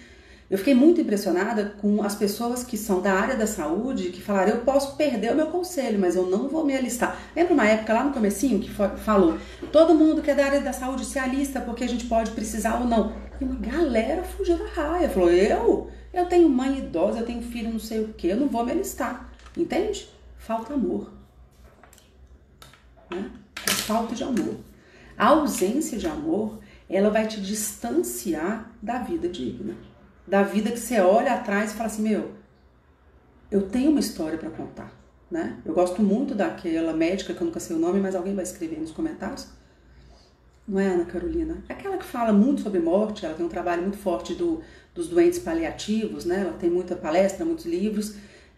[0.53, 4.51] eu fiquei muito impressionada com as pessoas que são da área da saúde que falaram:
[4.51, 7.19] eu posso perder o meu conselho, mas eu não vou me alistar.
[7.35, 9.39] Lembra uma época lá no comecinho que falou:
[9.73, 12.79] todo mundo que é da área da saúde se alista porque a gente pode precisar
[12.81, 13.15] ou não.
[13.41, 15.91] E uma galera fugiu da raia, falou: eu?
[16.13, 18.73] Eu tenho mãe idosa, eu tenho filho não sei o que, eu não vou me
[18.73, 19.33] alistar.
[19.57, 20.07] Entende?
[20.37, 21.11] Falta amor.
[23.11, 23.31] Né?
[23.67, 24.57] É falta de amor.
[25.17, 26.59] A ausência de amor,
[26.91, 29.75] ela vai te distanciar da vida digna.
[30.27, 32.31] Da vida que você olha atrás e fala assim, meu,
[33.51, 34.93] eu tenho uma história para contar,
[35.31, 35.61] né?
[35.65, 38.81] Eu gosto muito daquela médica que eu nunca sei o nome, mas alguém vai escrever
[38.81, 39.49] nos comentários.
[40.67, 41.63] Não é Ana Carolina?
[41.69, 44.63] É aquela que fala muito sobre morte, ela tem um trabalho muito forte do,
[44.95, 46.43] dos doentes paliativos, né?
[46.43, 48.15] Ela tem muita palestra, muitos livros.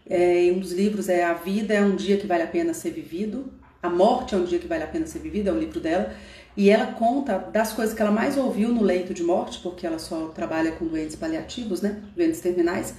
[0.07, 2.91] É, um dos livros é A Vida é um Dia que Vale a Pena Ser
[2.91, 3.51] Vivido.
[3.81, 6.13] A Morte é um Dia que Vale a Pena Ser Vivido, é um livro dela.
[6.57, 9.99] E ela conta das coisas que ela mais ouviu no leito de morte, porque ela
[9.99, 12.01] só trabalha com doentes paliativos, né?
[12.15, 12.95] Doentes terminais.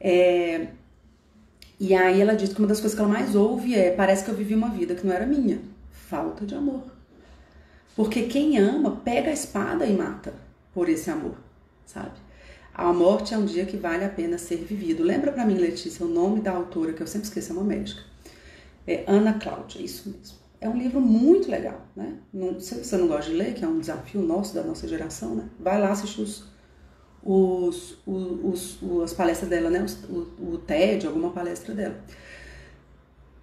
[0.00, 0.68] É...
[1.78, 4.30] E aí ela diz que uma das coisas que ela mais ouve é: parece que
[4.30, 5.60] eu vivi uma vida que não era minha.
[5.90, 6.82] Falta de amor.
[7.94, 10.32] Porque quem ama pega a espada e mata
[10.72, 11.36] por esse amor,
[11.86, 12.24] sabe?
[12.74, 15.04] A morte é um dia que vale a pena ser vivido.
[15.04, 18.02] Lembra para mim, Letícia, o nome da autora, que eu sempre esqueço, é uma médica.
[18.86, 20.44] É Ana Cláudia, isso mesmo.
[20.60, 22.18] É um livro muito legal, né?
[22.32, 25.34] Não, se você não gosta de ler, que é um desafio nosso, da nossa geração,
[25.34, 25.48] né?
[25.60, 26.44] Vai lá assistir os,
[27.22, 29.84] os, os, os as palestras dela, né?
[30.08, 32.00] O, o TED, alguma palestra dela.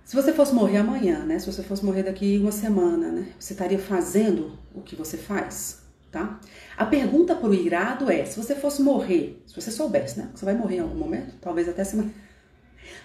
[0.04, 1.38] Se você fosse morrer amanhã, né?
[1.40, 3.34] Se você fosse morrer daqui uma semana, né?
[3.40, 6.40] Você estaria fazendo o que você faz, tá?
[6.76, 10.30] A pergunta pro irado é, se você fosse morrer, se você soubesse, né?
[10.34, 12.12] Você vai morrer em algum momento, talvez até semana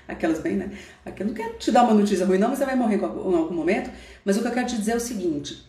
[0.06, 0.70] aquelas bem, né?
[1.04, 3.04] Aqui eu não quero te dar uma notícia ruim, não, mas você vai morrer em
[3.04, 3.90] algum momento.
[4.24, 5.66] Mas o que eu quero te dizer é o seguinte: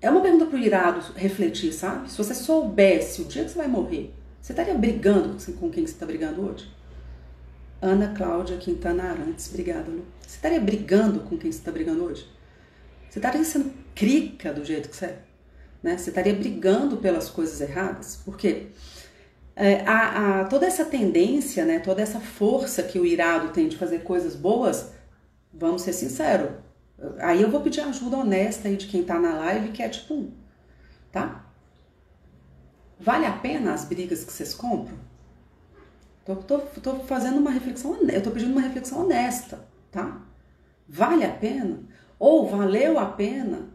[0.00, 2.10] é uma pergunta pro irado refletir, sabe?
[2.10, 5.92] Se você soubesse o dia que você vai morrer, você estaria brigando com quem você
[5.92, 6.70] está brigando hoje?
[7.82, 10.04] Ana Cláudia Quintana Arantes, obrigada, Lu.
[10.20, 12.26] Você estaria brigando com quem você está brigando hoje?
[13.08, 15.18] Você estaria sendo crica do jeito que você é?
[15.82, 15.96] Né?
[15.96, 18.16] Você estaria brigando pelas coisas erradas?
[18.24, 18.66] Por quê?
[18.74, 18.99] Porque
[19.56, 23.76] é, a, a, toda essa tendência, né, toda essa força que o irado tem de
[23.76, 24.92] fazer coisas boas,
[25.52, 26.50] vamos ser sinceros,
[27.18, 30.32] aí eu vou pedir ajuda honesta aí de quem tá na live, que é tipo
[31.10, 31.46] tá?
[32.98, 34.98] Vale a pena as brigas que vocês compram?
[36.24, 40.22] Tô, tô, tô fazendo uma reflexão, eu tô pedindo uma reflexão honesta, tá?
[40.88, 41.80] Vale a pena?
[42.18, 43.70] Ou valeu a pena?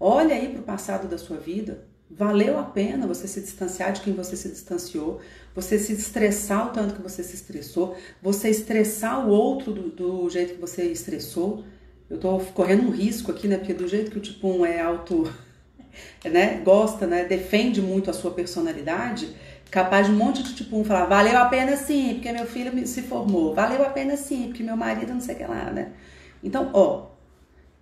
[0.00, 4.12] Olha aí pro passado da sua vida, Valeu a pena você se distanciar de quem
[4.12, 5.20] você se distanciou,
[5.54, 10.30] você se estressar o tanto que você se estressou, você estressar o outro do, do
[10.30, 11.64] jeito que você estressou.
[12.08, 13.58] Eu tô correndo um risco aqui, né?
[13.58, 15.32] Porque do jeito que o tipo 1 é auto,
[16.24, 16.60] né?
[16.64, 17.24] Gosta, né?
[17.24, 19.34] Defende muito a sua personalidade,
[19.68, 22.86] capaz de um monte de tipo 1 falar, valeu a pena sim, porque meu filho
[22.86, 25.92] se formou, valeu a pena sim, porque meu marido não sei o que lá, né?
[26.40, 27.06] Então, ó,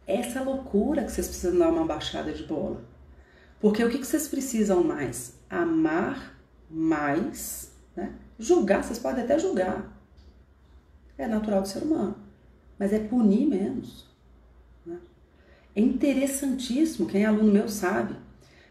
[0.07, 2.94] essa loucura que vocês precisam dar uma baixada de bola.
[3.65, 5.37] Porque o que vocês precisam mais?
[5.49, 6.39] Amar
[6.71, 8.13] mais, né?
[8.39, 9.91] Julgar, vocês podem até julgar.
[11.17, 12.15] É natural do ser humano.
[12.79, 14.05] Mas é punir menos.
[14.85, 14.99] Né?
[15.75, 18.15] É interessantíssimo, quem é aluno meu sabe.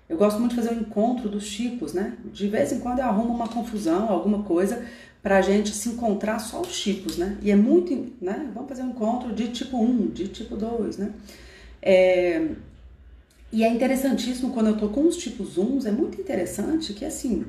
[0.08, 2.16] Eu gosto muito de fazer um encontro dos tipos, né?
[2.32, 4.86] De vez em quando eu arrumo uma confusão, alguma coisa,
[5.24, 7.40] para a gente se encontrar só os tipos, né?
[7.42, 8.48] E é muito, né?
[8.54, 11.12] Vamos fazer um encontro de tipo 1, de tipo 2, né?
[11.82, 12.52] É,
[13.54, 17.46] e é interessantíssimo quando eu tô com os tipos 1, é muito interessante que assim,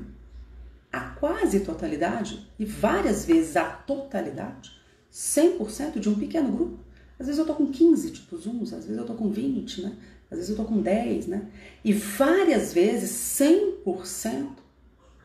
[0.92, 4.70] a quase totalidade, e várias vezes a totalidade,
[5.10, 6.78] 100% de um pequeno grupo.
[7.18, 9.96] Às vezes eu tô com 15 tipos 1, às vezes eu tô com 20, né?
[10.30, 11.48] Às vezes eu tô com 10, né?
[11.82, 14.50] E várias vezes 100%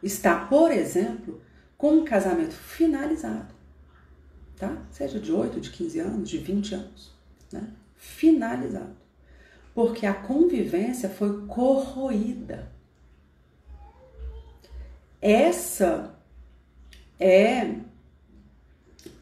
[0.01, 1.41] está, por exemplo,
[1.77, 3.53] com um casamento finalizado,
[4.55, 4.81] tá?
[4.91, 7.11] Seja de 8, de 15 anos, de 20 anos,
[7.51, 7.67] né?
[7.97, 9.09] Finalizado.
[9.79, 12.69] Porque a convivência foi corroída.
[15.21, 16.13] Essa
[17.17, 17.75] é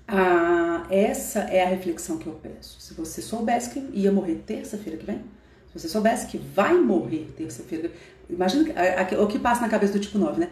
[0.07, 2.81] a, essa é a reflexão que eu peço.
[2.81, 5.19] Se você soubesse que ia morrer terça-feira que vem,
[5.71, 7.91] se você soubesse que vai morrer terça-feira,
[8.27, 8.73] imagina
[9.21, 10.49] o que passa na cabeça do tipo 9, né?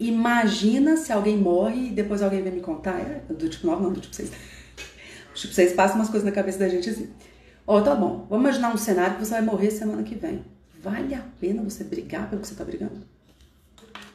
[0.00, 2.98] Imagina se alguém morre e depois alguém vem me contar.
[2.98, 4.30] É, do tipo 9, não, do tipo 6.
[5.32, 7.08] Do tipo 6 passa umas coisas na cabeça da gente assim.
[7.66, 10.44] Ó, oh, tá bom, vamos imaginar um cenário que você vai morrer semana que vem.
[10.82, 13.00] Vale a pena você brigar pelo que você tá brigando?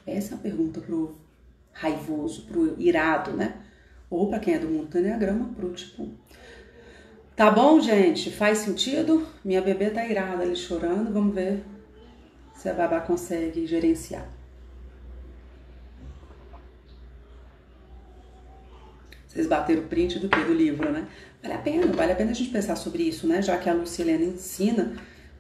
[0.06, 1.16] Essa é a pergunta pro
[1.74, 3.56] raivoso, pro irado, né?
[4.10, 6.14] Ou para quem é do mundo do Enneagrama, pro tipo 1.
[7.36, 8.30] Tá bom, gente?
[8.32, 9.26] Faz sentido?
[9.44, 11.12] Minha bebê tá irada ali chorando.
[11.12, 11.64] Vamos ver
[12.54, 14.28] se a babá consegue gerenciar.
[19.26, 20.44] Vocês bateram o print do que?
[20.44, 21.08] Do livro, né?
[21.41, 23.41] Vale a pena, vale a pena a gente pensar sobre isso, né?
[23.41, 24.93] Já que a Lucilena ensina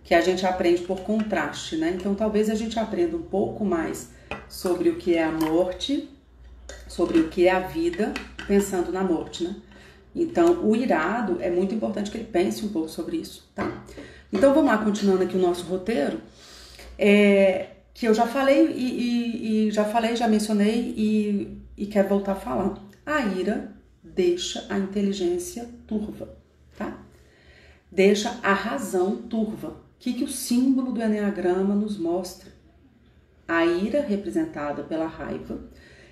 [0.03, 1.93] que a gente aprende por contraste, né?
[1.95, 4.11] Então talvez a gente aprenda um pouco mais
[4.47, 6.09] sobre o que é a morte,
[6.87, 8.13] sobre o que é a vida,
[8.47, 9.55] pensando na morte, né?
[10.15, 13.83] Então, o irado é muito importante que ele pense um pouco sobre isso, tá?
[14.33, 16.19] Então, vamos lá, continuando aqui o nosso roteiro,
[16.97, 22.09] é, que eu já falei e, e, e, já falei, já mencionei e, e quero
[22.09, 22.75] voltar a falar.
[23.05, 23.71] A ira
[24.19, 26.37] deixa a inteligência turva,
[26.77, 27.01] tá?
[27.89, 29.69] Deixa a razão turva.
[29.69, 32.51] O que, que o símbolo do Enneagrama nos mostra?
[33.47, 35.63] A ira representada pela raiva,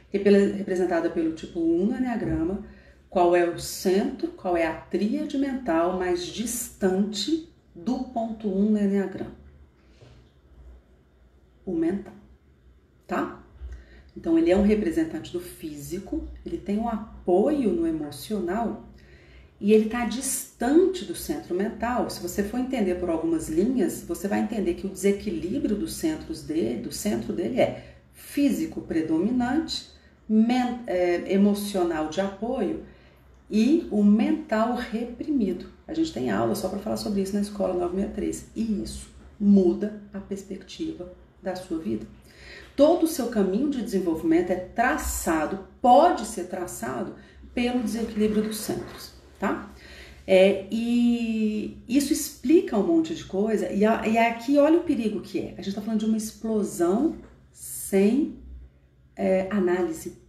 [0.10, 2.64] representada pelo tipo 1 no Enneagrama,
[3.10, 8.80] qual é o centro, qual é a tríade mental mais distante do ponto 1 no
[8.80, 9.36] Enneagrama?
[11.66, 12.14] O mental,
[13.06, 13.44] tá?
[14.18, 18.88] Então ele é um representante do físico, ele tem um apoio no emocional
[19.62, 22.10] e ele está distante do centro mental.
[22.10, 26.42] Se você for entender por algumas linhas, você vai entender que o desequilíbrio dos centros
[26.42, 29.88] dele, do centro dele é físico predominante,
[30.28, 32.84] men, é, emocional de apoio
[33.52, 35.68] e o mental reprimido.
[35.88, 40.02] A gente tem aula só para falar sobre isso na escola 963 e isso muda
[40.12, 42.08] a perspectiva da sua vida.
[42.78, 47.16] Todo o seu caminho de desenvolvimento é traçado, pode ser traçado
[47.54, 49.70] pelo desequilíbrio dos centros, tá?
[50.26, 55.20] É, e isso explica um monte de coisa, e, a, e aqui olha o perigo
[55.22, 55.54] que é.
[55.54, 57.18] A gente está falando de uma explosão
[57.52, 58.38] sem
[59.16, 60.26] é, análise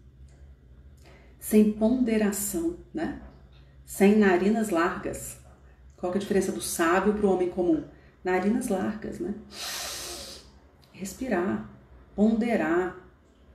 [1.49, 3.23] sem ponderação, né?
[3.87, 5.39] Sem narinas largas.
[5.97, 7.85] Qual é a diferença do sábio para o homem comum?
[8.23, 9.33] Narinas largas, né?
[10.93, 11.78] Respirar,
[12.19, 12.97] ponderar,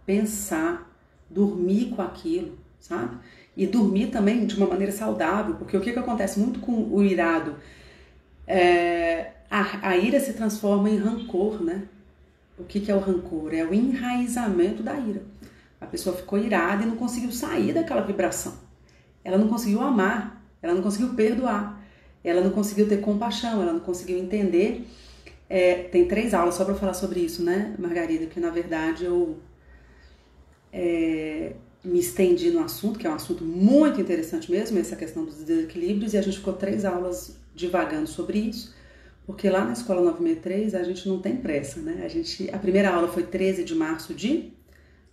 [0.05, 0.89] pensar,
[1.29, 3.17] dormir com aquilo, sabe?
[3.57, 7.03] E dormir também de uma maneira saudável, porque o que, que acontece muito com o
[7.03, 7.57] irado?
[8.47, 11.83] É, a, a ira se transforma em rancor, né?
[12.57, 13.53] O que, que é o rancor?
[13.53, 15.23] É o enraizamento da ira.
[15.81, 18.53] A pessoa ficou irada e não conseguiu sair daquela vibração.
[19.25, 21.83] Ela não conseguiu amar, ela não conseguiu perdoar,
[22.23, 24.87] ela não conseguiu ter compaixão, ela não conseguiu entender.
[25.49, 28.25] É, tem três aulas só para falar sobre isso, né, Margarida?
[28.25, 29.37] Que na verdade eu
[30.71, 31.53] é,
[31.83, 36.13] me estendi no assunto, que é um assunto muito interessante mesmo, essa questão dos desequilíbrios,
[36.13, 38.73] e a gente ficou três aulas divagando sobre isso,
[39.25, 42.01] porque lá na Escola 963 a gente não tem pressa, né?
[42.03, 44.51] A, gente, a primeira aula foi 13 de março de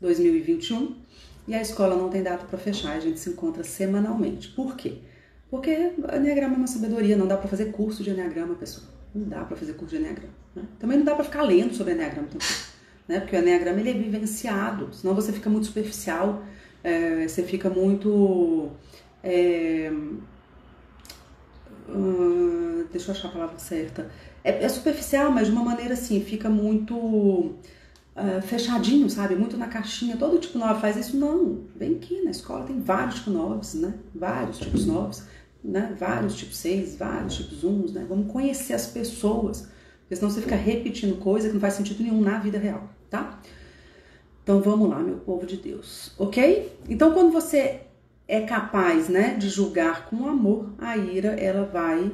[0.01, 0.97] 2021
[1.47, 4.49] e a escola não tem data para fechar, a gente se encontra semanalmente.
[4.49, 4.99] Por quê?
[5.51, 8.87] Porque Enneagrama é uma sabedoria, não dá para fazer curso de Enneagrama, pessoal.
[9.15, 10.33] Não dá para fazer curso de Enneagrama.
[10.55, 10.63] Né?
[10.79, 12.47] Também não dá para ficar lendo sobre Enneagrama também,
[13.09, 13.21] né?
[13.21, 16.45] Porque o Enneagrama ele é vivenciado, senão você fica muito superficial,
[16.83, 18.71] é, você fica muito.
[19.23, 19.93] É,
[21.89, 24.11] uh, deixa eu achar a palavra certa.
[24.43, 29.35] É, é superficial, mas de uma maneira assim, fica muito uh, fechadinho, sabe?
[29.37, 30.17] Muito na caixinha.
[30.17, 31.17] Todo tipo 9 faz isso.
[31.17, 31.65] Não.
[31.77, 33.95] Vem aqui na escola, tem vários tipos 9, né?
[34.15, 35.23] Vários tipos 9,
[35.63, 35.95] né?
[35.99, 38.07] Vários tipos 6, vários tipos 1, né?
[38.09, 39.69] Vamos conhecer as pessoas.
[40.01, 43.41] Porque senão você fica repetindo coisa que não faz sentido nenhum na vida real, tá?
[44.43, 46.77] Então vamos lá, meu povo de Deus, ok?
[46.89, 47.83] Então quando você
[48.27, 52.11] é capaz, né, de julgar com amor, a ira ela vai.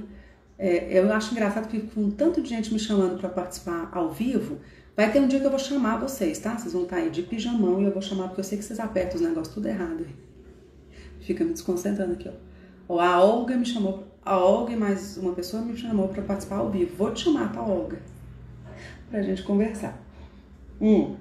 [0.58, 4.58] É, eu acho engraçado que com tanto de gente me chamando para participar ao vivo,
[4.96, 6.56] Vai ter um dia que eu vou chamar vocês, tá?
[6.56, 8.80] Vocês vão estar aí de pijamão e eu vou chamar porque eu sei que vocês
[8.80, 10.06] apertam os negócios tudo errado.
[11.20, 12.45] Fica me desconcentrando aqui, ó.
[12.88, 16.56] Ó, a Olga me chamou, a Olga e mais uma pessoa me chamou para participar
[16.56, 16.96] ao vivo.
[16.96, 18.00] Vou te chamar, tá, Olga?
[19.10, 20.00] Pra gente conversar.
[20.80, 21.16] Hum.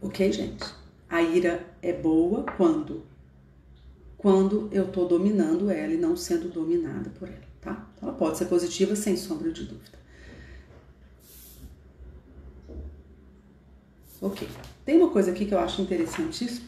[0.00, 0.64] Ok, gente?
[1.08, 3.04] A ira é boa quando?
[4.18, 7.86] Quando eu estou dominando ela e não sendo dominada por ela, tá?
[7.96, 9.98] Então, ela pode ser positiva sem sombra de dúvida.
[14.20, 14.48] Ok.
[14.84, 16.66] Tem uma coisa aqui que eu acho interessantíssima,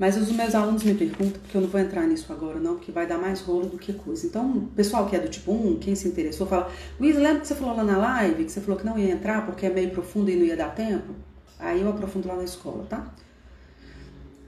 [0.00, 2.90] mas os meus alunos me perguntam, porque eu não vou entrar nisso agora não, porque
[2.90, 4.26] vai dar mais rolo do que coisa.
[4.26, 7.46] Então, o pessoal que é do tipo 1, quem se interessou, fala, Luiz, lembra que
[7.46, 9.90] você falou lá na live, que você falou que não ia entrar porque é meio
[9.90, 11.14] profundo e não ia dar tempo?
[11.58, 13.14] Aí eu aprofundo lá na escola, tá?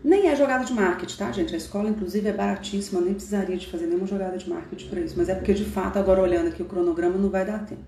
[0.03, 1.55] Nem é jogada de marketing, tá, gente?
[1.55, 5.14] A escola, inclusive, é baratíssima, nem precisaria de fazer nenhuma jogada de marketing para isso.
[5.18, 7.84] Mas é porque, de fato, agora olhando aqui o cronograma, não vai dar tempo.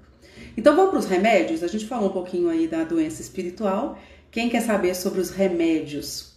[0.54, 1.62] Então, vamos para os remédios?
[1.62, 3.98] A gente falou um pouquinho aí da doença espiritual
[4.30, 6.33] quem quer saber sobre os remédios?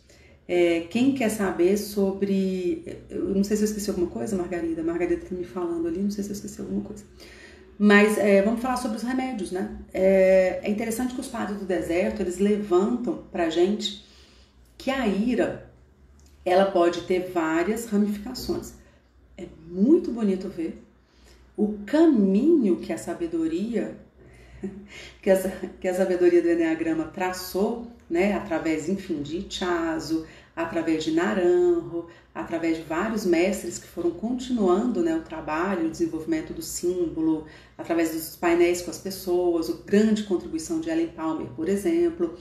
[0.48, 3.02] É, quem quer saber sobre.
[3.10, 4.82] Eu não sei se eu esqueci alguma coisa, Margarida.
[4.82, 7.04] Margarida está me falando ali, não sei se eu esqueci alguma coisa.
[7.78, 9.78] Mas é, vamos falar sobre os remédios, né?
[9.93, 14.06] É, é interessante que os padres do deserto eles levantam para gente
[14.78, 15.70] que a ira
[16.45, 18.74] ela pode ter várias ramificações.
[19.38, 20.82] É muito bonito ver
[21.58, 23.98] o caminho que a sabedoria
[25.22, 25.38] que, a,
[25.80, 32.78] que a sabedoria do Enneagrama traçou, né, através, enfim, de Chazo, através de Naranjo, através
[32.78, 37.45] de vários mestres que foram continuando né, o trabalho, o desenvolvimento do símbolo,
[37.78, 42.36] através dos painéis com as pessoas, a grande contribuição de Ellen Palmer, por exemplo.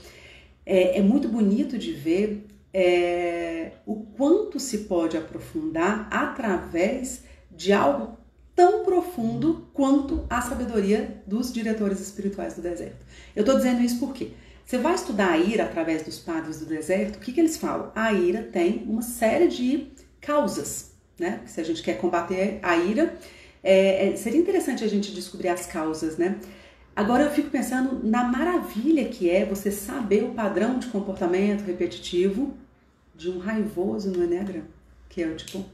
[0.65, 8.17] É, é muito bonito de ver é, o quanto se pode aprofundar através de algo
[8.55, 13.05] tão profundo quanto a sabedoria dos diretores espirituais do deserto.
[13.35, 14.33] Eu estou dizendo isso porque
[14.67, 17.93] você vai estudar a ira através dos padres do deserto, o que, que eles falam?
[17.95, 19.87] A ira tem uma série de
[20.21, 21.41] causas, né?
[21.47, 23.15] Se a gente quer combater a ira,
[23.63, 26.41] é, é, seria interessante a gente descobrir as causas, né?
[26.97, 32.53] Agora eu fico pensando na maravilha que é você saber o padrão de comportamento repetitivo
[33.15, 34.67] de um raivoso no Enneagrama,
[35.09, 35.65] que é o tipo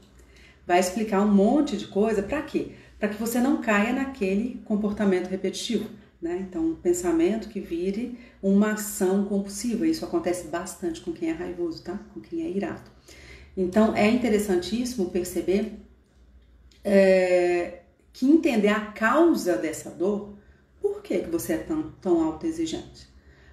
[0.67, 2.73] vai explicar um monte de coisa para quê?
[2.99, 5.89] Para que você não caia naquele comportamento repetitivo.
[6.23, 6.45] Né?
[6.47, 9.85] Então, um pensamento que vire uma ação compulsiva.
[9.85, 11.99] Isso acontece bastante com quem é raivoso, tá?
[12.13, 12.89] Com quem é irado.
[13.57, 15.73] Então, é interessantíssimo perceber
[16.81, 17.81] é,
[18.13, 20.33] que entender a causa dessa dor,
[20.81, 23.05] por que, que você é tão, tão autoexigente?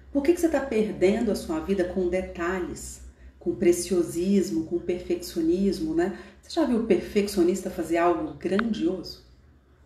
[0.09, 3.01] Por que, que você está perdendo a sua vida com detalhes?
[3.41, 6.15] com preciosismo, com perfeccionismo, né?
[6.43, 9.25] Você já viu o perfeccionista fazer algo grandioso?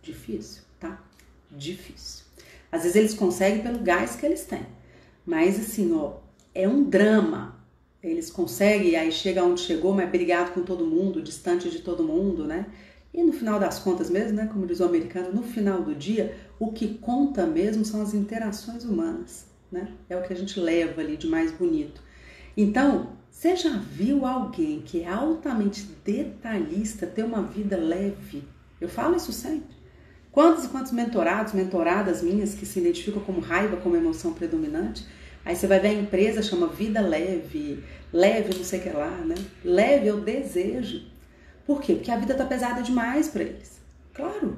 [0.01, 1.01] Difícil, tá?
[1.49, 2.25] Difícil.
[2.76, 4.65] Às vezes eles conseguem pelo gás que eles têm,
[5.26, 6.17] mas assim, ó,
[6.53, 7.55] é um drama.
[8.03, 12.03] Eles conseguem aí chega onde chegou, mas é brigado com todo mundo, distante de todo
[12.03, 12.65] mundo, né?
[13.13, 16.36] E no final das contas mesmo, né, como diz o americano, no final do dia,
[16.59, 19.93] o que conta mesmo são as interações humanas, né?
[20.09, 22.03] É o que a gente leva ali de mais bonito.
[22.57, 28.43] Então, você já viu alguém que é altamente detalhista ter uma vida leve?
[28.82, 29.76] Eu falo isso sempre.
[30.36, 35.05] Quantos e quantos mentorados, mentoradas minhas que se identificam como raiva como emoção predominante?
[35.45, 37.81] Aí você vai ver a empresa chama vida leve,
[38.11, 39.36] leve não sei o que lá, né?
[39.63, 41.03] Leve o desejo.
[41.65, 41.93] Por quê?
[41.93, 43.79] Porque a vida tá pesada demais para eles.
[44.13, 44.57] Claro.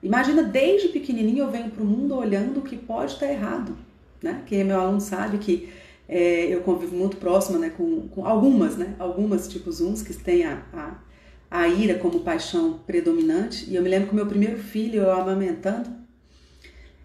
[0.00, 3.76] Imagina desde pequenininho eu venho para o mundo olhando o que pode estar tá errado,
[4.22, 4.44] né?
[4.46, 5.68] Quem é meu aluno sabe que
[6.08, 10.44] é, eu convivo muito próxima né, com, com algumas, né, algumas tipos uns que têm
[10.44, 10.94] a, a,
[11.50, 13.68] a, ira como paixão predominante.
[13.70, 15.90] E eu me lembro que o meu primeiro filho, eu amamentando,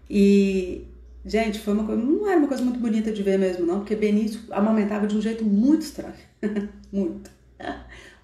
[0.08, 0.84] e,
[1.24, 3.96] gente, foi uma coisa, não era uma coisa muito bonita de ver mesmo, não, porque
[3.96, 6.14] Benício amamentava de um jeito muito estranho.
[6.92, 7.30] muito.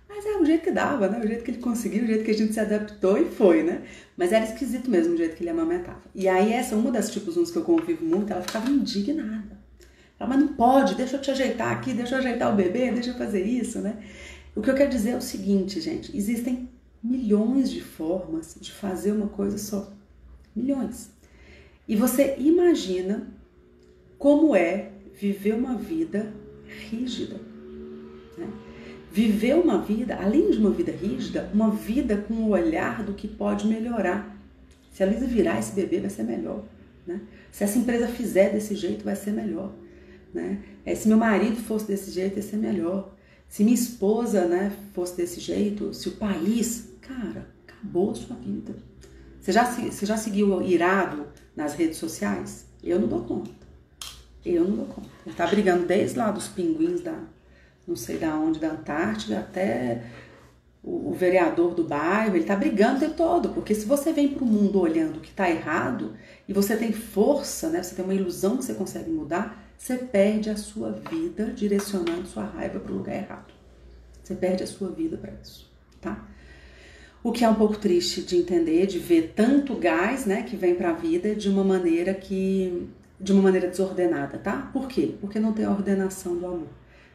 [0.09, 1.21] Mas é o jeito que dava, né?
[1.21, 3.83] O jeito que ele conseguiu, o jeito que a gente se adaptou e foi, né?
[4.17, 6.03] Mas era esquisito mesmo o jeito que ele amamentava.
[6.15, 9.59] E aí, essa, uma das tipos uns que eu convivo muito, ela ficava indignada
[10.19, 13.11] ela, mas não pode, deixa eu te ajeitar aqui, deixa eu ajeitar o bebê, deixa
[13.11, 13.97] eu fazer isso, né?
[14.59, 16.69] O que eu quero dizer é o seguinte, gente: existem
[17.01, 19.93] milhões de formas de fazer uma coisa só.
[20.55, 21.13] Milhões.
[21.87, 23.29] E você imagina
[24.19, 26.35] como é viver uma vida
[26.91, 27.37] rígida.
[28.37, 28.49] Né?
[29.13, 33.29] Viver uma vida, além de uma vida rígida, uma vida com o olhar do que
[33.29, 34.37] pode melhorar.
[34.91, 36.65] Se a Luísa virar esse bebê, vai ser melhor.
[37.07, 37.21] Né?
[37.53, 39.73] Se essa empresa fizer desse jeito, vai ser melhor.
[40.35, 40.59] Né?
[40.85, 43.17] É, se meu marido fosse desse jeito, ia ser melhor.
[43.49, 48.77] Se minha esposa né, fosse desse jeito, se o país, cara, acabou a sua vida.
[49.41, 51.27] Você já, você já seguiu irado
[51.57, 52.67] nas redes sociais?
[52.83, 53.51] Eu não dou conta.
[54.45, 55.09] Eu não dou conta.
[55.27, 57.19] Ele tá brigando desde lá dos pinguins da
[57.89, 60.05] não sei da onde, da Antártida, até
[60.83, 64.45] o, o vereador do bairro, ele tá brigando tempo todo, porque se você vem para
[64.45, 66.15] o mundo olhando o que tá errado
[66.47, 70.51] e você tem força, né, você tem uma ilusão que você consegue mudar, você perde
[70.51, 73.55] a sua vida direcionando sua raiva para o lugar errado.
[74.23, 75.71] Você perde a sua vida para isso,
[76.01, 76.27] tá?
[77.23, 80.75] O que é um pouco triste de entender, de ver tanto gás, né, que vem
[80.75, 82.89] para a vida de uma maneira que
[83.21, 84.71] de uma maneira desordenada, tá?
[84.73, 85.15] Por quê?
[85.21, 86.69] Porque não tem a ordenação do amor,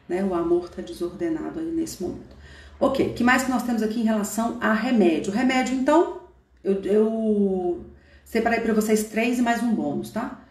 [0.06, 0.22] né?
[0.22, 2.36] O amor está desordenado aí nesse momento.
[2.78, 5.32] Ok, que mais que nós temos aqui em relação a remédio?
[5.32, 6.20] Remédio, então,
[6.62, 7.84] eu, eu
[8.22, 10.43] separei para vocês três e mais um bônus, tá?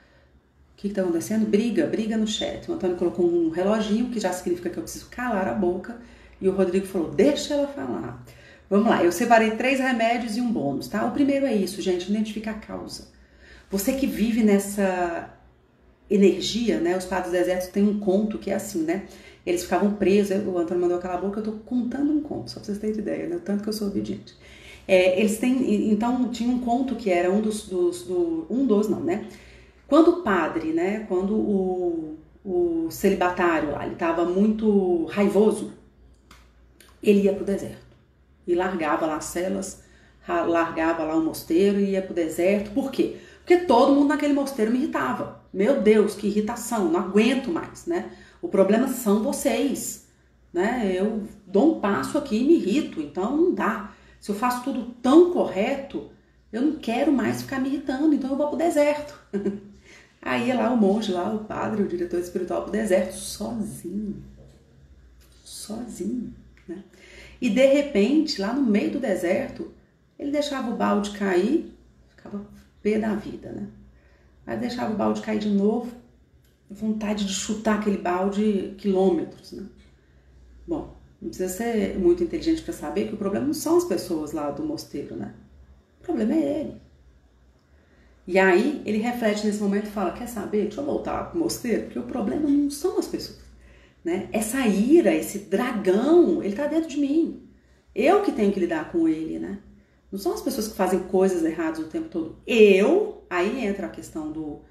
[0.83, 1.45] O que está acontecendo?
[1.45, 2.69] Briga, briga no chat.
[2.69, 5.95] O Antônio colocou um reloginho, que já significa que eu preciso calar a boca.
[6.41, 8.21] E o Rodrigo falou: deixa ela falar.
[8.69, 11.05] Vamos lá, eu separei três remédios e um bônus, tá?
[11.05, 13.07] O primeiro é isso, gente, identificar a causa.
[13.71, 15.33] Você que vive nessa
[16.09, 16.97] energia, né?
[16.97, 19.03] Os padres do deserto têm um conto que é assim, né?
[19.45, 22.65] Eles ficavam presos, o Antônio mandou aquela boca, eu tô contando um conto, só pra
[22.65, 23.39] vocês terem ideia, né?
[23.45, 24.35] Tanto que eu sou obediente.
[24.85, 28.89] É, eles têm, então, tinha um conto que era um dos, dos do, um dos,
[28.89, 29.27] não, né?
[29.87, 31.05] Quando o padre, né?
[31.07, 35.73] Quando o, o celibatário lá, ele tava muito raivoso,
[37.01, 37.83] ele ia pro deserto
[38.47, 39.83] e largava lá as celas,
[40.27, 42.71] largava lá o mosteiro e ia pro deserto.
[42.71, 43.17] Por quê?
[43.39, 45.41] Porque todo mundo naquele mosteiro me irritava.
[45.53, 48.11] Meu Deus, que irritação, não aguento mais, né?
[48.41, 50.07] O problema são vocês,
[50.51, 50.91] né?
[50.93, 53.93] Eu dou um passo aqui e me irrito, então não dá.
[54.19, 56.09] Se eu faço tudo tão correto,
[56.51, 59.19] eu não quero mais ficar me irritando, então eu vou pro deserto.
[60.25, 64.23] Aí ia lá o monge, lá o padre, o diretor espiritual pro deserto, sozinho.
[65.43, 66.33] Sozinho,
[66.67, 66.81] né?
[67.41, 69.71] E de repente, lá no meio do deserto,
[70.17, 71.73] ele deixava o balde cair,
[72.09, 72.45] ficava
[72.81, 73.67] pé da vida, né?
[74.47, 75.91] Aí deixava o balde cair de novo,
[76.69, 79.65] vontade de chutar aquele balde quilômetros, né?
[80.65, 84.31] Bom, não precisa ser muito inteligente para saber que o problema não são as pessoas
[84.31, 85.33] lá do mosteiro, né?
[85.99, 86.82] O problema é ele.
[88.25, 90.63] E aí ele reflete nesse momento e fala: Quer saber?
[90.63, 93.39] Deixa eu voltar pro mosteiro, porque o problema não são as pessoas.
[94.03, 94.27] Né?
[94.31, 97.41] Essa ira, esse dragão, ele está dentro de mim.
[97.95, 99.59] Eu que tenho que lidar com ele, né?
[100.11, 102.37] Não são as pessoas que fazem coisas erradas o tempo todo.
[102.45, 104.61] Eu, aí entra a questão do,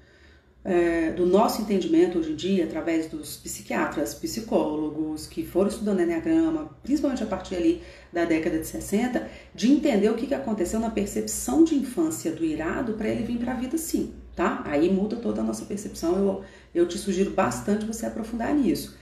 [0.65, 6.69] é, do nosso entendimento hoje em dia, através dos psiquiatras, psicólogos que foram estudando Enneagrama,
[6.81, 10.89] principalmente a partir ali da década de 60, de entender o que, que aconteceu na
[10.89, 14.63] percepção de infância do irado para ele vir para a vida sim, tá?
[14.65, 16.15] Aí muda toda a nossa percepção.
[16.15, 16.43] Eu,
[16.73, 18.97] eu te sugiro bastante você aprofundar nisso.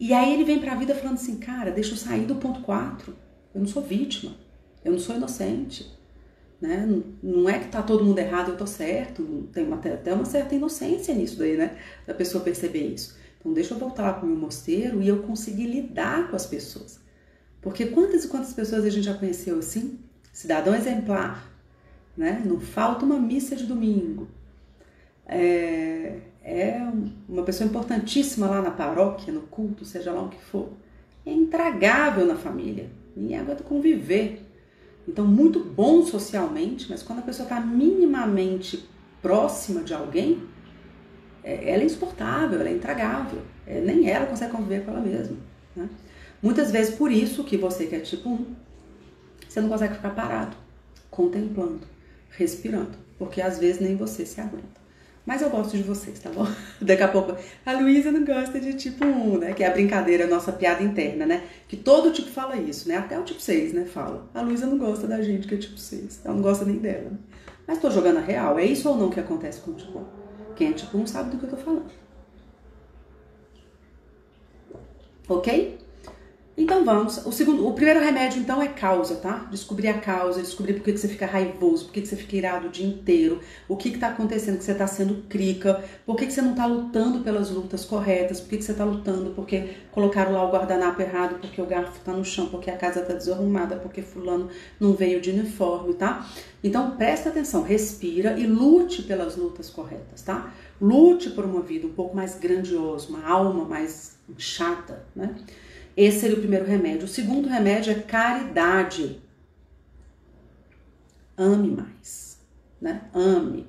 [0.00, 2.60] E aí ele vem para a vida falando assim, cara, deixa eu sair do ponto
[2.62, 3.14] 4.
[3.54, 4.34] Eu não sou vítima,
[4.84, 6.01] eu não sou inocente.
[6.62, 7.02] Né?
[7.20, 9.48] Não é que tá todo mundo errado, eu tô certo.
[9.52, 11.76] Tem uma, até uma certa inocência nisso daí, né?
[12.06, 13.18] Da pessoa perceber isso.
[13.40, 17.00] Então deixa eu voltar lá pro meu mosteiro e eu conseguir lidar com as pessoas.
[17.60, 19.98] Porque quantas e quantas pessoas a gente já conheceu assim?
[20.32, 21.52] Cidadão exemplar,
[22.16, 22.40] né?
[22.46, 24.28] Não falta uma missa de domingo.
[25.26, 26.80] É, é
[27.28, 30.70] uma pessoa importantíssima lá na paróquia, no culto, seja lá o que for.
[31.26, 34.51] É intragável na família, ninguém aguenta conviver.
[35.06, 38.88] Então, muito bom socialmente, mas quando a pessoa está minimamente
[39.20, 40.42] próxima de alguém,
[41.42, 43.42] é, ela é insuportável, ela é intragável.
[43.66, 45.36] É, nem ela consegue conviver com ela mesma.
[45.74, 45.88] Né?
[46.42, 48.46] Muitas vezes, por isso que você que é tipo 1,
[49.48, 50.56] você não consegue ficar parado,
[51.10, 51.86] contemplando,
[52.30, 54.81] respirando, porque às vezes nem você se aguenta.
[55.24, 56.46] Mas eu gosto de vocês, tá bom?
[56.82, 59.52] Daqui a pouco, a Luísa não gosta de tipo 1, né?
[59.52, 61.44] Que é a brincadeira, a nossa piada interna, né?
[61.68, 62.96] Que todo tipo fala isso, né?
[62.96, 63.84] Até o tipo 6, né?
[63.84, 64.28] Fala.
[64.34, 66.22] A Luísa não gosta da gente que é tipo 6.
[66.24, 67.10] Ela não gosta nem dela.
[67.10, 67.18] Né?
[67.66, 68.58] Mas tô jogando a real.
[68.58, 70.04] É isso ou não que acontece com o tipo 1?
[70.56, 71.90] Quem é tipo 1 sabe do que eu tô falando.
[75.28, 75.78] Ok?
[76.54, 77.24] Então vamos.
[77.24, 79.48] O segundo, o primeiro remédio então é causa, tá?
[79.50, 82.36] Descobrir a causa, descobrir por que, que você fica raivoso, por que, que você fica
[82.36, 86.26] irado o dia inteiro, o que está acontecendo, que você está sendo crica, por que,
[86.26, 89.76] que você não está lutando pelas lutas corretas, por que, que você está lutando porque
[89.92, 93.14] colocaram lá o guardanapo errado, porque o garfo está no chão, porque a casa está
[93.14, 96.28] desarrumada, porque fulano não veio de uniforme, tá?
[96.62, 100.52] Então presta atenção, respira e lute pelas lutas corretas, tá?
[100.78, 105.34] Lute por uma vida um pouco mais grandiosa, uma alma mais chata, né?
[105.96, 107.04] Esse seria o primeiro remédio.
[107.04, 109.20] O segundo remédio é caridade.
[111.36, 112.38] Ame mais,
[112.80, 113.02] né?
[113.14, 113.66] Ame.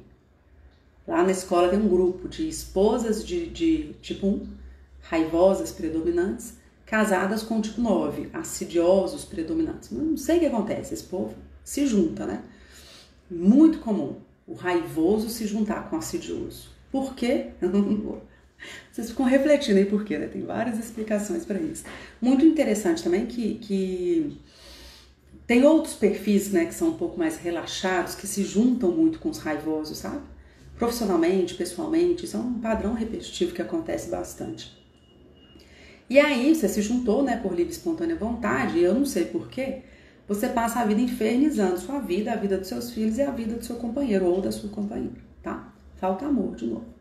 [1.07, 4.47] Lá na escola tem um grupo de esposas de, de tipo 1,
[5.01, 9.91] raivosas predominantes, casadas com tipo 9, assidiosos predominantes.
[9.91, 12.43] Não sei o que acontece, esse povo se junta, né?
[13.29, 14.17] Muito comum
[14.47, 16.69] o raivoso se juntar com o assidioso.
[16.91, 17.51] Por quê?
[17.61, 18.21] Eu não vou
[18.91, 20.27] vocês ficam refletindo aí por quê, né?
[20.27, 21.83] Tem várias explicações para isso.
[22.21, 24.37] Muito interessante também que, que
[25.45, 29.29] tem outros perfis, né, que são um pouco mais relaxados, que se juntam muito com
[29.29, 30.21] os raivosos, sabe?
[30.77, 34.81] Profissionalmente, pessoalmente, isso é um padrão repetitivo que acontece bastante.
[36.09, 39.25] E aí você se juntou, né, por livre e espontânea vontade, e eu não sei
[39.25, 39.81] porquê,
[40.27, 43.55] você passa a vida infernizando sua vida, a vida dos seus filhos e a vida
[43.55, 45.73] do seu companheiro ou da sua companheira, tá?
[45.97, 46.92] Falta amor de novo.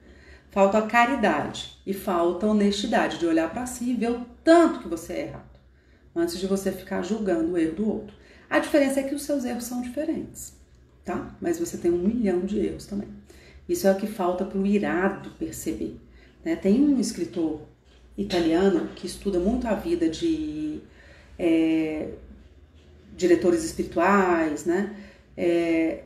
[0.53, 5.14] Falta caridade e falta honestidade de olhar para si e ver o tanto que você
[5.14, 5.59] é errado,
[6.14, 8.14] antes de você ficar julgando o erro do outro.
[8.50, 10.53] A diferença é que os seus erros são diferentes,
[11.05, 11.34] tá?
[11.40, 13.09] Mas você tem um milhão de erros também.
[13.66, 15.98] Isso é o que falta para o irado perceber.
[16.44, 16.55] Né?
[16.55, 17.62] Tem um escritor
[18.18, 20.80] italiano que estuda muito a vida de
[21.38, 22.11] é,
[23.16, 24.94] diretores espirituais, né?
[25.34, 26.05] É,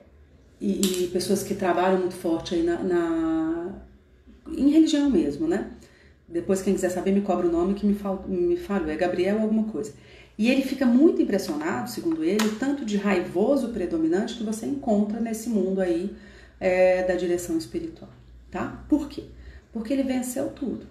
[0.60, 3.74] e, e, pessoas que trabalham muito forte aí na, na,
[4.48, 5.70] em religião mesmo, né?
[6.28, 9.40] Depois, quem quiser saber, me cobra o nome que me, fal, me falou, é Gabriel
[9.40, 9.92] alguma coisa.
[10.38, 15.20] E ele fica muito impressionado, segundo ele, o tanto de raivoso predominante que você encontra
[15.20, 16.14] nesse mundo aí
[16.60, 18.10] é, da direção espiritual,
[18.50, 18.84] tá?
[18.88, 19.24] Por quê?
[19.72, 20.86] Porque ele venceu tudo.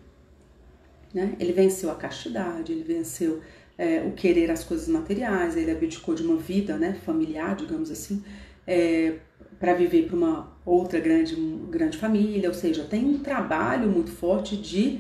[1.14, 1.36] Né?
[1.40, 3.42] Ele venceu a castidade, ele venceu
[3.78, 8.24] é, o querer as coisas materiais, ele abdicou de uma vida né, familiar, digamos assim,
[8.66, 9.16] é,
[9.66, 11.36] para viver para uma outra grande,
[11.72, 15.00] grande família, ou seja, tem um trabalho muito forte de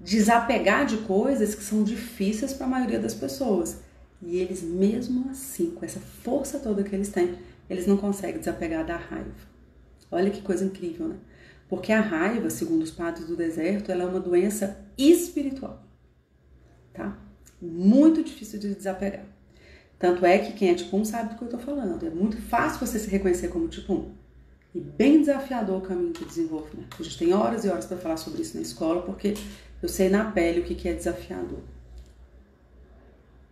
[0.00, 3.78] desapegar de coisas que são difíceis para a maioria das pessoas.
[4.20, 7.36] E eles, mesmo assim, com essa força toda que eles têm,
[7.70, 9.30] eles não conseguem desapegar da raiva.
[10.10, 11.16] Olha que coisa incrível, né?
[11.68, 15.80] Porque a raiva, segundo os padres do deserto, ela é uma doença espiritual,
[16.92, 17.16] tá?
[17.60, 19.26] Muito difícil de desapegar.
[20.02, 22.04] Tanto é que quem é tipo 1 sabe do que eu tô falando.
[22.04, 24.10] É muito fácil você se reconhecer como tipo 1.
[24.74, 26.96] E bem desafiador o caminho de desenvolvimento.
[26.98, 29.34] A gente tem horas e horas para falar sobre isso na escola, porque
[29.80, 31.60] eu sei na pele o que é desafiador.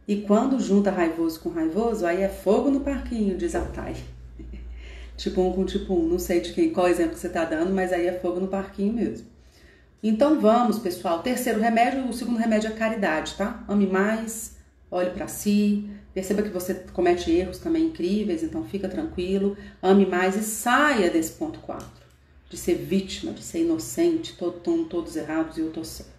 [0.09, 3.95] E quando junta raivoso com raivoso, aí é fogo no parquinho, diz a Thay
[5.17, 6.09] tipo um com tipo um.
[6.09, 8.49] Não sei de quem, qual exemplo que você está dando, mas aí é fogo no
[8.49, 9.29] parquinho mesmo.
[10.03, 11.23] Então vamos, pessoal.
[11.23, 13.63] Terceiro remédio, o segundo remédio é caridade, tá?
[13.69, 14.57] Ame mais,
[14.91, 20.37] olhe para si, perceba que você comete erros também incríveis, então fica tranquilo, ame mais
[20.37, 21.87] e saia desse ponto 4,
[22.49, 26.11] de ser vítima, de ser inocente, todo, todos errados e eu tô certo.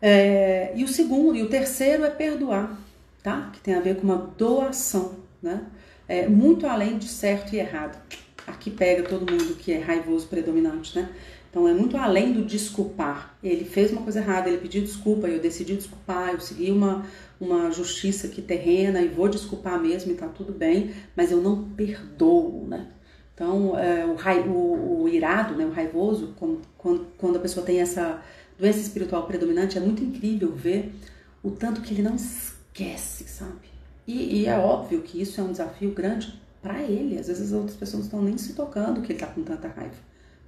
[0.00, 2.78] É, e o segundo, e o terceiro é perdoar,
[3.22, 3.50] tá?
[3.52, 5.66] Que tem a ver com uma doação, né?
[6.08, 7.98] é, muito além de certo e errado.
[8.46, 11.08] Aqui pega todo mundo que é raivoso predominante, né?
[11.54, 13.38] Então é muito além do desculpar.
[13.40, 17.06] Ele fez uma coisa errada, ele pediu desculpa, eu decidi desculpar, eu segui uma,
[17.40, 21.70] uma justiça aqui terrena e vou desculpar mesmo e tá tudo bem, mas eu não
[21.70, 22.88] perdoo, né?
[23.32, 24.16] Então é, o,
[24.50, 28.20] o, o, irado, né, o raivoso, quando, quando a pessoa tem essa
[28.58, 30.92] doença espiritual predominante, é muito incrível ver
[31.40, 33.68] o tanto que ele não esquece, sabe?
[34.08, 37.16] E, e é óbvio que isso é um desafio grande para ele.
[37.16, 39.94] Às vezes as outras pessoas estão nem se tocando que ele está com tanta raiva,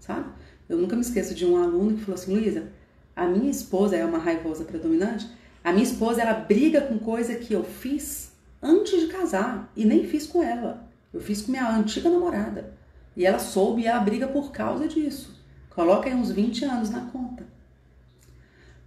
[0.00, 0.26] sabe?
[0.68, 2.68] Eu nunca me esqueço de um aluno que falou assim, Luísa,
[3.14, 5.28] a minha esposa é uma raivosa predominante,
[5.62, 10.04] a minha esposa ela briga com coisa que eu fiz antes de casar e nem
[10.04, 10.88] fiz com ela.
[11.12, 12.74] Eu fiz com minha antiga namorada.
[13.16, 15.34] E ela soube e ela briga por causa disso.
[15.70, 17.46] Coloca aí uns 20 anos na conta.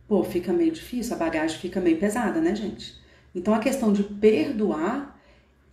[0.07, 2.99] Pô, fica meio difícil, a bagagem fica meio pesada, né, gente?
[3.33, 5.18] Então a questão de perdoar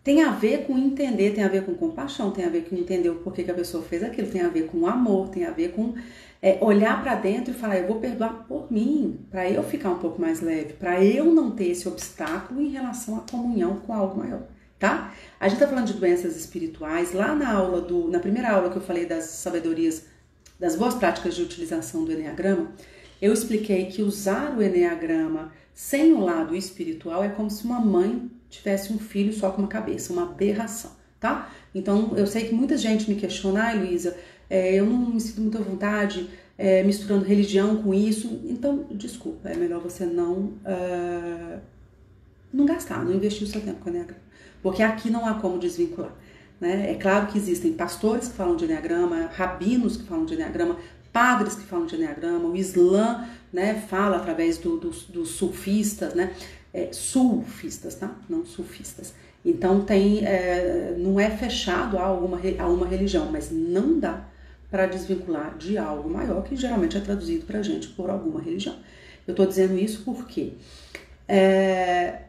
[0.07, 3.09] tem a ver com entender, tem a ver com compaixão, tem a ver com entender
[3.09, 5.73] o porquê que a pessoa fez aquilo, tem a ver com amor, tem a ver
[5.73, 5.95] com
[6.41, 9.99] é, olhar para dentro e falar: eu vou perdoar por mim, para eu ficar um
[9.99, 14.17] pouco mais leve, para eu não ter esse obstáculo em relação à comunhão com algo
[14.17, 14.43] maior,
[14.79, 15.13] tá?
[15.41, 17.13] A gente tá falando de doenças espirituais.
[17.13, 20.05] Lá na aula do, na primeira aula que eu falei das sabedorias,
[20.57, 22.71] das boas práticas de utilização do enneagrama,
[23.21, 28.31] eu expliquei que usar o enneagrama sem o lado espiritual é como se uma mãe
[28.59, 31.51] tivesse um filho só com uma cabeça, uma aberração, tá?
[31.75, 34.17] Então eu sei que muita gente me questiona, ai Luísa,
[34.49, 36.29] é, eu não me sinto muita vontade
[36.59, 38.41] é, misturando religião com isso.
[38.45, 41.61] Então, desculpa, é melhor você não, uh,
[42.53, 44.21] não gastar, não investir o seu tempo com Enneagrama.
[44.63, 46.15] Porque aqui não há como desvincular.
[46.61, 46.91] Né?
[46.91, 50.77] É claro que existem pastores que falam de Enneagrama, rabinos que falam de Enneagrama,
[51.13, 56.35] padres que falam de Enneagrama, o Islã né, fala através dos do, do sulfistas, né,
[56.77, 58.15] é, sulfistas, tá?
[58.29, 59.15] Não sulfistas.
[59.43, 64.29] Então tem, é, não é fechado a alguma, a uma religião, mas não dá
[64.71, 68.77] para desvincular de algo maior que geralmente é traduzido para a gente por alguma religião.
[69.27, 70.53] Eu estou dizendo isso porque
[71.27, 72.23] é,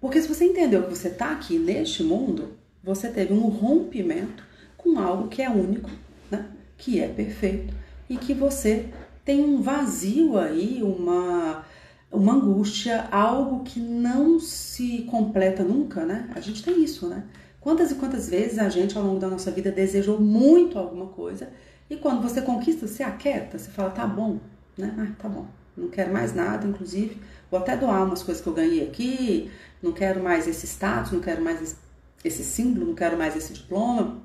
[0.00, 2.50] porque se você entendeu que você está aqui neste mundo,
[2.84, 4.44] você teve um rompimento
[4.76, 5.90] com algo que é único,
[6.30, 6.46] né?
[6.76, 7.72] que é perfeito
[8.10, 8.90] e que você
[9.24, 11.64] tem um vazio aí, uma,
[12.10, 16.30] uma angústia, algo que não se completa nunca, né?
[16.34, 17.24] A gente tem isso, né?
[17.60, 21.50] Quantas e quantas vezes a gente ao longo da nossa vida desejou muito alguma coisa
[21.90, 24.38] E quando você conquista, você aquieta, você fala, tá bom,
[24.76, 24.94] né?
[24.98, 25.46] Ah, tá bom,
[25.76, 29.50] não quero mais nada, inclusive, vou até doar umas coisas que eu ganhei aqui,
[29.82, 31.76] não quero mais esse status, não quero mais
[32.24, 34.20] esse, símbolo, não quero mais esse diploma.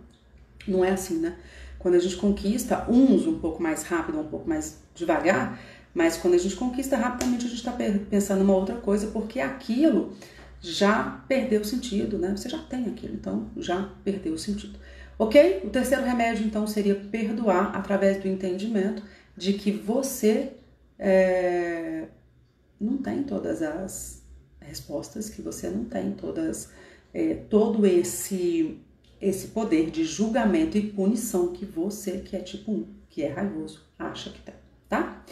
[0.68, 1.36] Não é assim, né?
[1.78, 5.60] Quando a gente conquista, uns um pouco mais rápido, um pouco mais devagar,
[5.94, 7.72] mas quando a gente conquista rapidamente, a gente está
[8.10, 10.14] pensando uma outra coisa, porque aquilo
[10.62, 12.36] já perdeu o sentido, né?
[12.36, 14.80] Você já tem aquilo, então já perdeu o sentido.
[15.18, 15.62] Ok?
[15.64, 19.04] O terceiro remédio, então, seria perdoar através do entendimento
[19.36, 20.54] de que você
[20.98, 22.08] é,
[22.80, 24.24] não tem todas as
[24.60, 26.70] respostas, que você não tem todas,
[27.14, 28.80] é, todo esse,
[29.20, 33.82] esse poder de julgamento e punição que você, que é tipo 1, que é raivoso,
[33.98, 34.56] acha que tem,
[34.88, 35.24] tá?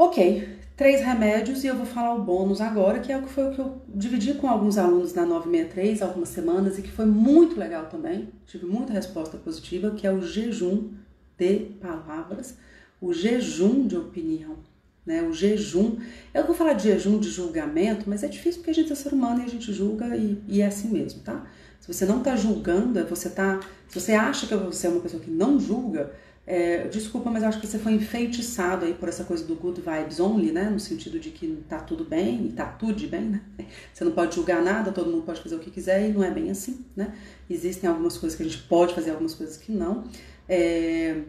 [0.00, 3.48] Ok, três remédios e eu vou falar o bônus agora, que é o que foi
[3.48, 7.58] o que eu dividi com alguns alunos na 963 algumas semanas e que foi muito
[7.58, 8.28] legal também.
[8.46, 10.92] Tive muita resposta positiva, que é o jejum
[11.36, 12.56] de palavras,
[13.00, 14.58] o jejum de opinião,
[15.04, 15.20] né?
[15.24, 15.96] O jejum.
[16.32, 19.12] Eu vou falar de jejum de julgamento, mas é difícil porque a gente é ser
[19.12, 21.44] humano e a gente julga e, e é assim mesmo, tá?
[21.80, 23.58] Se você não está julgando, você tá.
[23.88, 26.12] Se você acha que você é uma pessoa que não julga,
[26.50, 29.82] é, desculpa, mas eu acho que você foi enfeitiçado aí por essa coisa do good
[29.82, 30.70] vibes only, né?
[30.70, 33.42] No sentido de que tá tudo bem e tá tudo bem, né?
[33.92, 36.30] Você não pode julgar nada, todo mundo pode fazer o que quiser e não é
[36.30, 37.14] bem assim, né?
[37.50, 40.04] Existem algumas coisas que a gente pode fazer, algumas coisas que não.
[40.48, 41.20] É...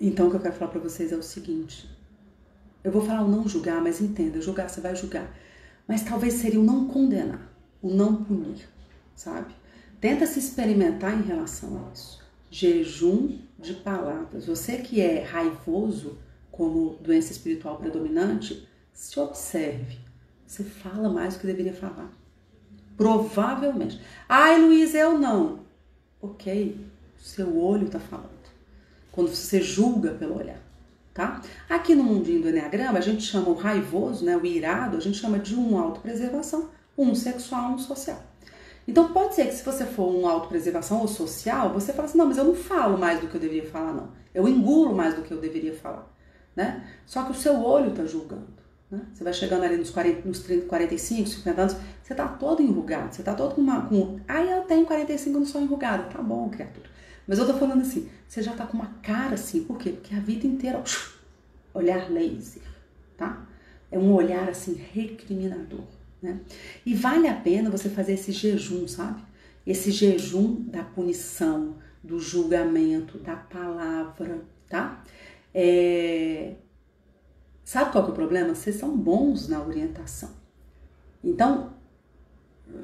[0.00, 1.88] Então, o que eu quero falar para vocês é o seguinte:
[2.82, 5.32] eu vou falar o não julgar, mas entenda, julgar você vai julgar,
[5.86, 8.68] mas talvez seria o não condenar, o não punir,
[9.14, 9.54] sabe?
[10.00, 14.46] Tenta se experimentar em relação a isso jejum de palavras.
[14.46, 16.18] Você que é raivoso
[16.50, 19.98] como doença espiritual predominante, se observe.
[20.46, 22.10] Você fala mais do que deveria falar.
[22.96, 24.00] Provavelmente.
[24.28, 25.60] Ai, Luiz, eu não.
[26.20, 26.80] Ok,
[27.18, 28.30] seu olho está falando.
[29.12, 30.60] Quando você julga pelo olhar,
[31.12, 31.42] tá?
[31.68, 35.18] Aqui no mundinho do Enneagrama, a gente chama o raivoso, né, o irado, a gente
[35.18, 38.22] chama de um autopreservação, um sexual, um social.
[38.86, 42.26] Então pode ser que se você for um autopreservação ou social, você fala assim, não,
[42.26, 44.10] mas eu não falo mais do que eu deveria falar, não.
[44.32, 46.08] Eu engulo mais do que eu deveria falar,
[46.54, 46.86] né?
[47.04, 48.46] Só que o seu olho está julgando,
[48.90, 49.00] né?
[49.12, 53.12] Você vai chegando ali nos, 40, nos 30, 45, 50 anos, você está todo enrugado,
[53.12, 53.86] você está todo com uma...
[53.86, 56.04] Com, aí eu tenho 45 e não sou enrugada.
[56.04, 56.88] Tá bom, criatura.
[57.26, 59.90] Mas eu tô falando assim, você já tá com uma cara assim, por quê?
[59.90, 60.82] Porque a vida inteira,
[61.74, 62.62] olhar laser,
[63.16, 63.44] tá?
[63.90, 65.95] É um olhar assim recriminador.
[66.26, 66.40] Né?
[66.84, 69.22] E vale a pena você fazer esse jejum, sabe?
[69.64, 75.04] Esse jejum da punição, do julgamento, da palavra, tá?
[75.54, 76.54] É...
[77.64, 78.54] Sabe qual é o problema?
[78.54, 80.30] Vocês são bons na orientação.
[81.22, 81.74] Então,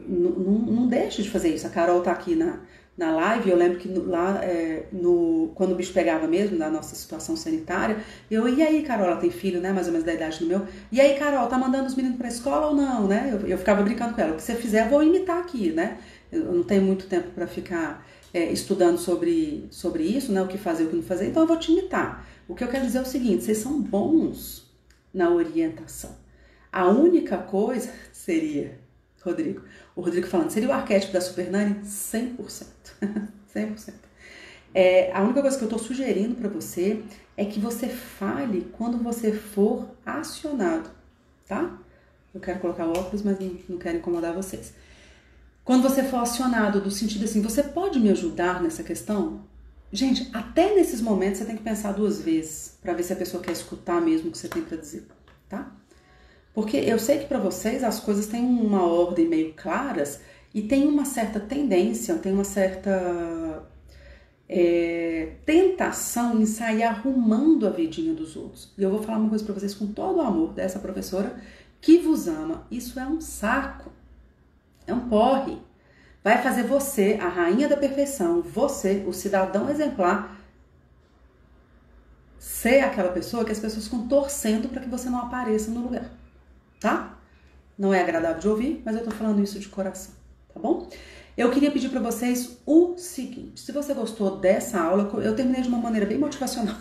[0.08, 1.66] não deixe de fazer isso.
[1.66, 2.60] A Carol tá aqui na,
[2.96, 6.94] na live, eu lembro que lá é, no, quando o bicho pegava mesmo, na nossa
[6.94, 7.98] situação sanitária,
[8.30, 10.66] eu, e aí, Carol, ela tem filho, né, mais ou menos da idade do meu,
[10.90, 13.30] e aí, Carol, tá mandando os meninos pra escola ou não, né?
[13.32, 15.98] Eu, eu ficava brincando com ela, o que você fizer, vou imitar aqui, né?
[16.30, 20.58] Eu não tenho muito tempo para ficar é, estudando sobre, sobre isso, né, o que
[20.58, 22.26] fazer, o que não fazer, então eu vou te imitar.
[22.46, 24.70] O que eu quero dizer é o seguinte, vocês são bons
[25.14, 26.14] na orientação.
[26.70, 28.78] A única coisa seria,
[29.24, 29.62] Rodrigo,
[29.94, 31.76] o Rodrigo falando, seria o arquétipo da Super Nani?
[31.84, 32.66] 100%.
[33.54, 33.94] 100%.
[34.74, 37.02] É, a única coisa que eu estou sugerindo para você
[37.36, 40.90] é que você fale quando você for acionado,
[41.46, 41.78] tá?
[42.34, 44.72] Eu quero colocar óculos, mas não, não quero incomodar vocês.
[45.64, 49.44] Quando você for acionado, do sentido assim, você pode me ajudar nessa questão?
[49.92, 53.42] Gente, até nesses momentos você tem que pensar duas vezes para ver se a pessoa
[53.42, 55.06] quer escutar mesmo o que você tem para dizer,
[55.48, 55.70] tá?
[56.54, 60.20] Porque eu sei que para vocês as coisas têm uma ordem meio claras
[60.54, 63.66] e tem uma certa tendência, tem uma certa
[64.48, 68.70] é, tentação em sair arrumando a vidinha dos outros.
[68.76, 71.40] E eu vou falar uma coisa para vocês com todo o amor dessa professora
[71.80, 72.66] que vos ama.
[72.70, 73.90] Isso é um saco,
[74.86, 75.56] é um porre.
[76.22, 80.38] Vai fazer você, a rainha da perfeição, você, o cidadão exemplar,
[82.38, 86.21] ser aquela pessoa que as pessoas ficam torcendo para que você não apareça no lugar
[86.82, 87.18] tá?
[87.78, 90.14] Não é agradável de ouvir, mas eu tô falando isso de coração,
[90.52, 90.88] tá bom?
[91.36, 95.68] Eu queria pedir para vocês o seguinte: se você gostou dessa aula, eu terminei de
[95.68, 96.76] uma maneira bem motivacional.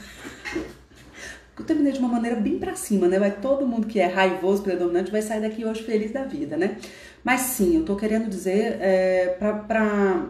[1.58, 3.18] eu terminei de uma maneira bem para cima, né?
[3.18, 6.78] Vai todo mundo que é raivoso, predominante, vai sair daqui hoje feliz da vida, né?
[7.24, 10.26] Mas sim, eu tô querendo dizer é, para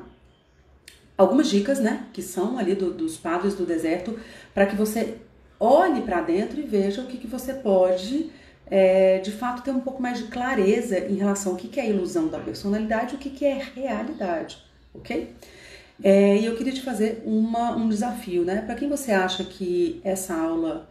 [1.18, 2.06] algumas dicas, né?
[2.14, 4.20] Que são ali do, dos padres do deserto,
[4.54, 5.18] para que você
[5.60, 8.30] olhe para dentro e veja o que, que você pode
[8.72, 11.90] é, de fato ter um pouco mais de clareza em relação ao que, que é
[11.90, 14.64] ilusão da personalidade e o que, que é realidade,
[14.94, 15.36] ok?
[16.02, 18.62] É, e eu queria te fazer uma, um desafio, né?
[18.62, 20.90] Para quem você acha que essa aula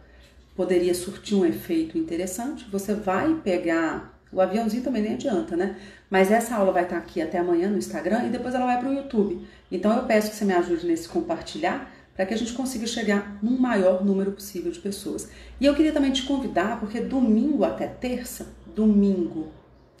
[0.55, 5.75] poderia surtir um efeito interessante, você vai pegar o aviãozinho também nem adianta, né?
[6.09, 8.89] Mas essa aula vai estar aqui até amanhã no Instagram e depois ela vai para
[8.89, 9.45] o YouTube.
[9.71, 11.90] Então eu peço que você me ajude nesse compartilhar
[12.21, 15.27] para que a gente consiga chegar num maior número possível de pessoas.
[15.59, 19.47] E eu queria também te convidar, porque domingo até terça, domingo,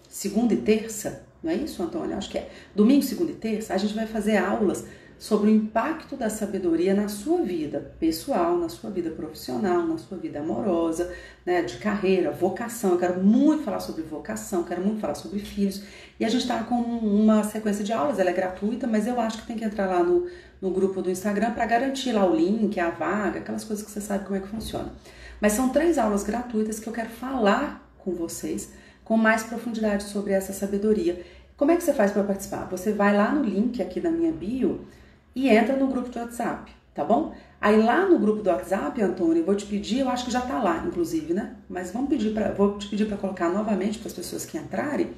[0.07, 2.15] segunda e terça, não é isso, Antônio?
[2.15, 2.51] Acho que é.
[2.75, 4.85] Domingo, segunda e terça, a gente vai fazer aulas
[5.21, 10.17] sobre o impacto da sabedoria na sua vida pessoal, na sua vida profissional, na sua
[10.17, 11.13] vida amorosa,
[11.45, 12.93] né, de carreira, vocação.
[12.93, 15.83] Eu quero muito falar sobre vocação, quero muito falar sobre filhos.
[16.19, 19.41] E a gente está com uma sequência de aulas, ela é gratuita, mas eu acho
[19.41, 20.25] que tem que entrar lá no,
[20.59, 24.01] no grupo do Instagram para garantir lá o link, a vaga, aquelas coisas que você
[24.01, 24.91] sabe como é que funciona.
[25.39, 30.33] Mas são três aulas gratuitas que eu quero falar com vocês com mais profundidade sobre
[30.33, 31.21] essa sabedoria.
[31.55, 32.67] Como é que você faz para participar?
[32.71, 34.87] Você vai lá no link aqui da minha bio
[35.35, 37.33] e entra no grupo do WhatsApp, tá bom?
[37.59, 40.41] Aí lá no grupo do WhatsApp, Antônio, eu vou te pedir, eu acho que já
[40.41, 41.55] tá lá, inclusive, né?
[41.69, 45.11] Mas vamos pedir para, vou te pedir para colocar novamente para as pessoas que entrarem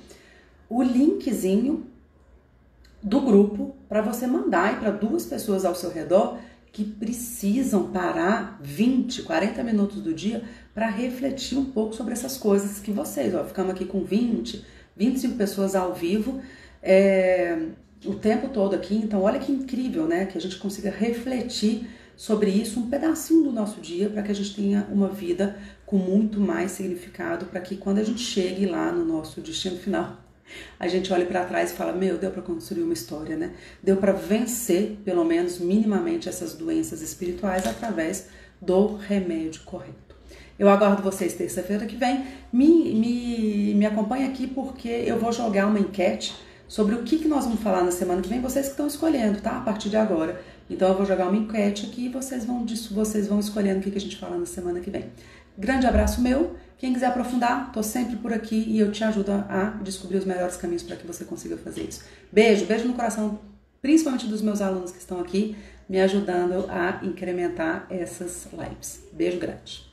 [0.69, 1.85] o linkzinho
[3.01, 6.37] do grupo para você mandar para duas pessoas ao seu redor
[6.71, 10.43] que precisam parar 20, 40 minutos do dia
[10.73, 14.65] para refletir um pouco sobre essas coisas que vocês, ó, ficamos aqui com 20,
[14.97, 16.41] 25 pessoas ao vivo,
[16.81, 17.67] é,
[18.05, 18.95] o tempo todo aqui.
[18.95, 20.25] Então, olha que incrível, né?
[20.25, 24.35] Que a gente consiga refletir sobre isso um pedacinho do nosso dia para que a
[24.35, 28.91] gente tenha uma vida com muito mais significado, para que quando a gente chegue lá
[28.91, 30.17] no nosso destino final,
[30.79, 33.53] a gente olhe para trás e fala: Meu, deu para construir uma história, né?
[33.81, 38.27] Deu para vencer, pelo menos minimamente, essas doenças espirituais através
[38.61, 40.15] do remédio correto.
[40.57, 42.25] Eu aguardo vocês terça-feira que vem.
[42.51, 46.33] Me, me, me acompanhe aqui porque eu vou jogar uma enquete
[46.67, 49.41] sobre o que, que nós vamos falar na semana que vem, vocês que estão escolhendo,
[49.41, 49.57] tá?
[49.57, 50.41] A partir de agora.
[50.69, 53.91] Então eu vou jogar uma enquete aqui e vocês vão, vocês vão escolhendo o que,
[53.91, 55.05] que a gente fala na semana que vem.
[55.57, 56.55] Grande abraço meu.
[56.77, 60.57] Quem quiser aprofundar, tô sempre por aqui e eu te ajudo a descobrir os melhores
[60.57, 62.03] caminhos para que você consiga fazer isso.
[62.31, 63.39] Beijo, beijo no coração,
[63.81, 65.55] principalmente dos meus alunos que estão aqui,
[65.87, 69.03] me ajudando a incrementar essas lives.
[69.13, 69.92] Beijo grande.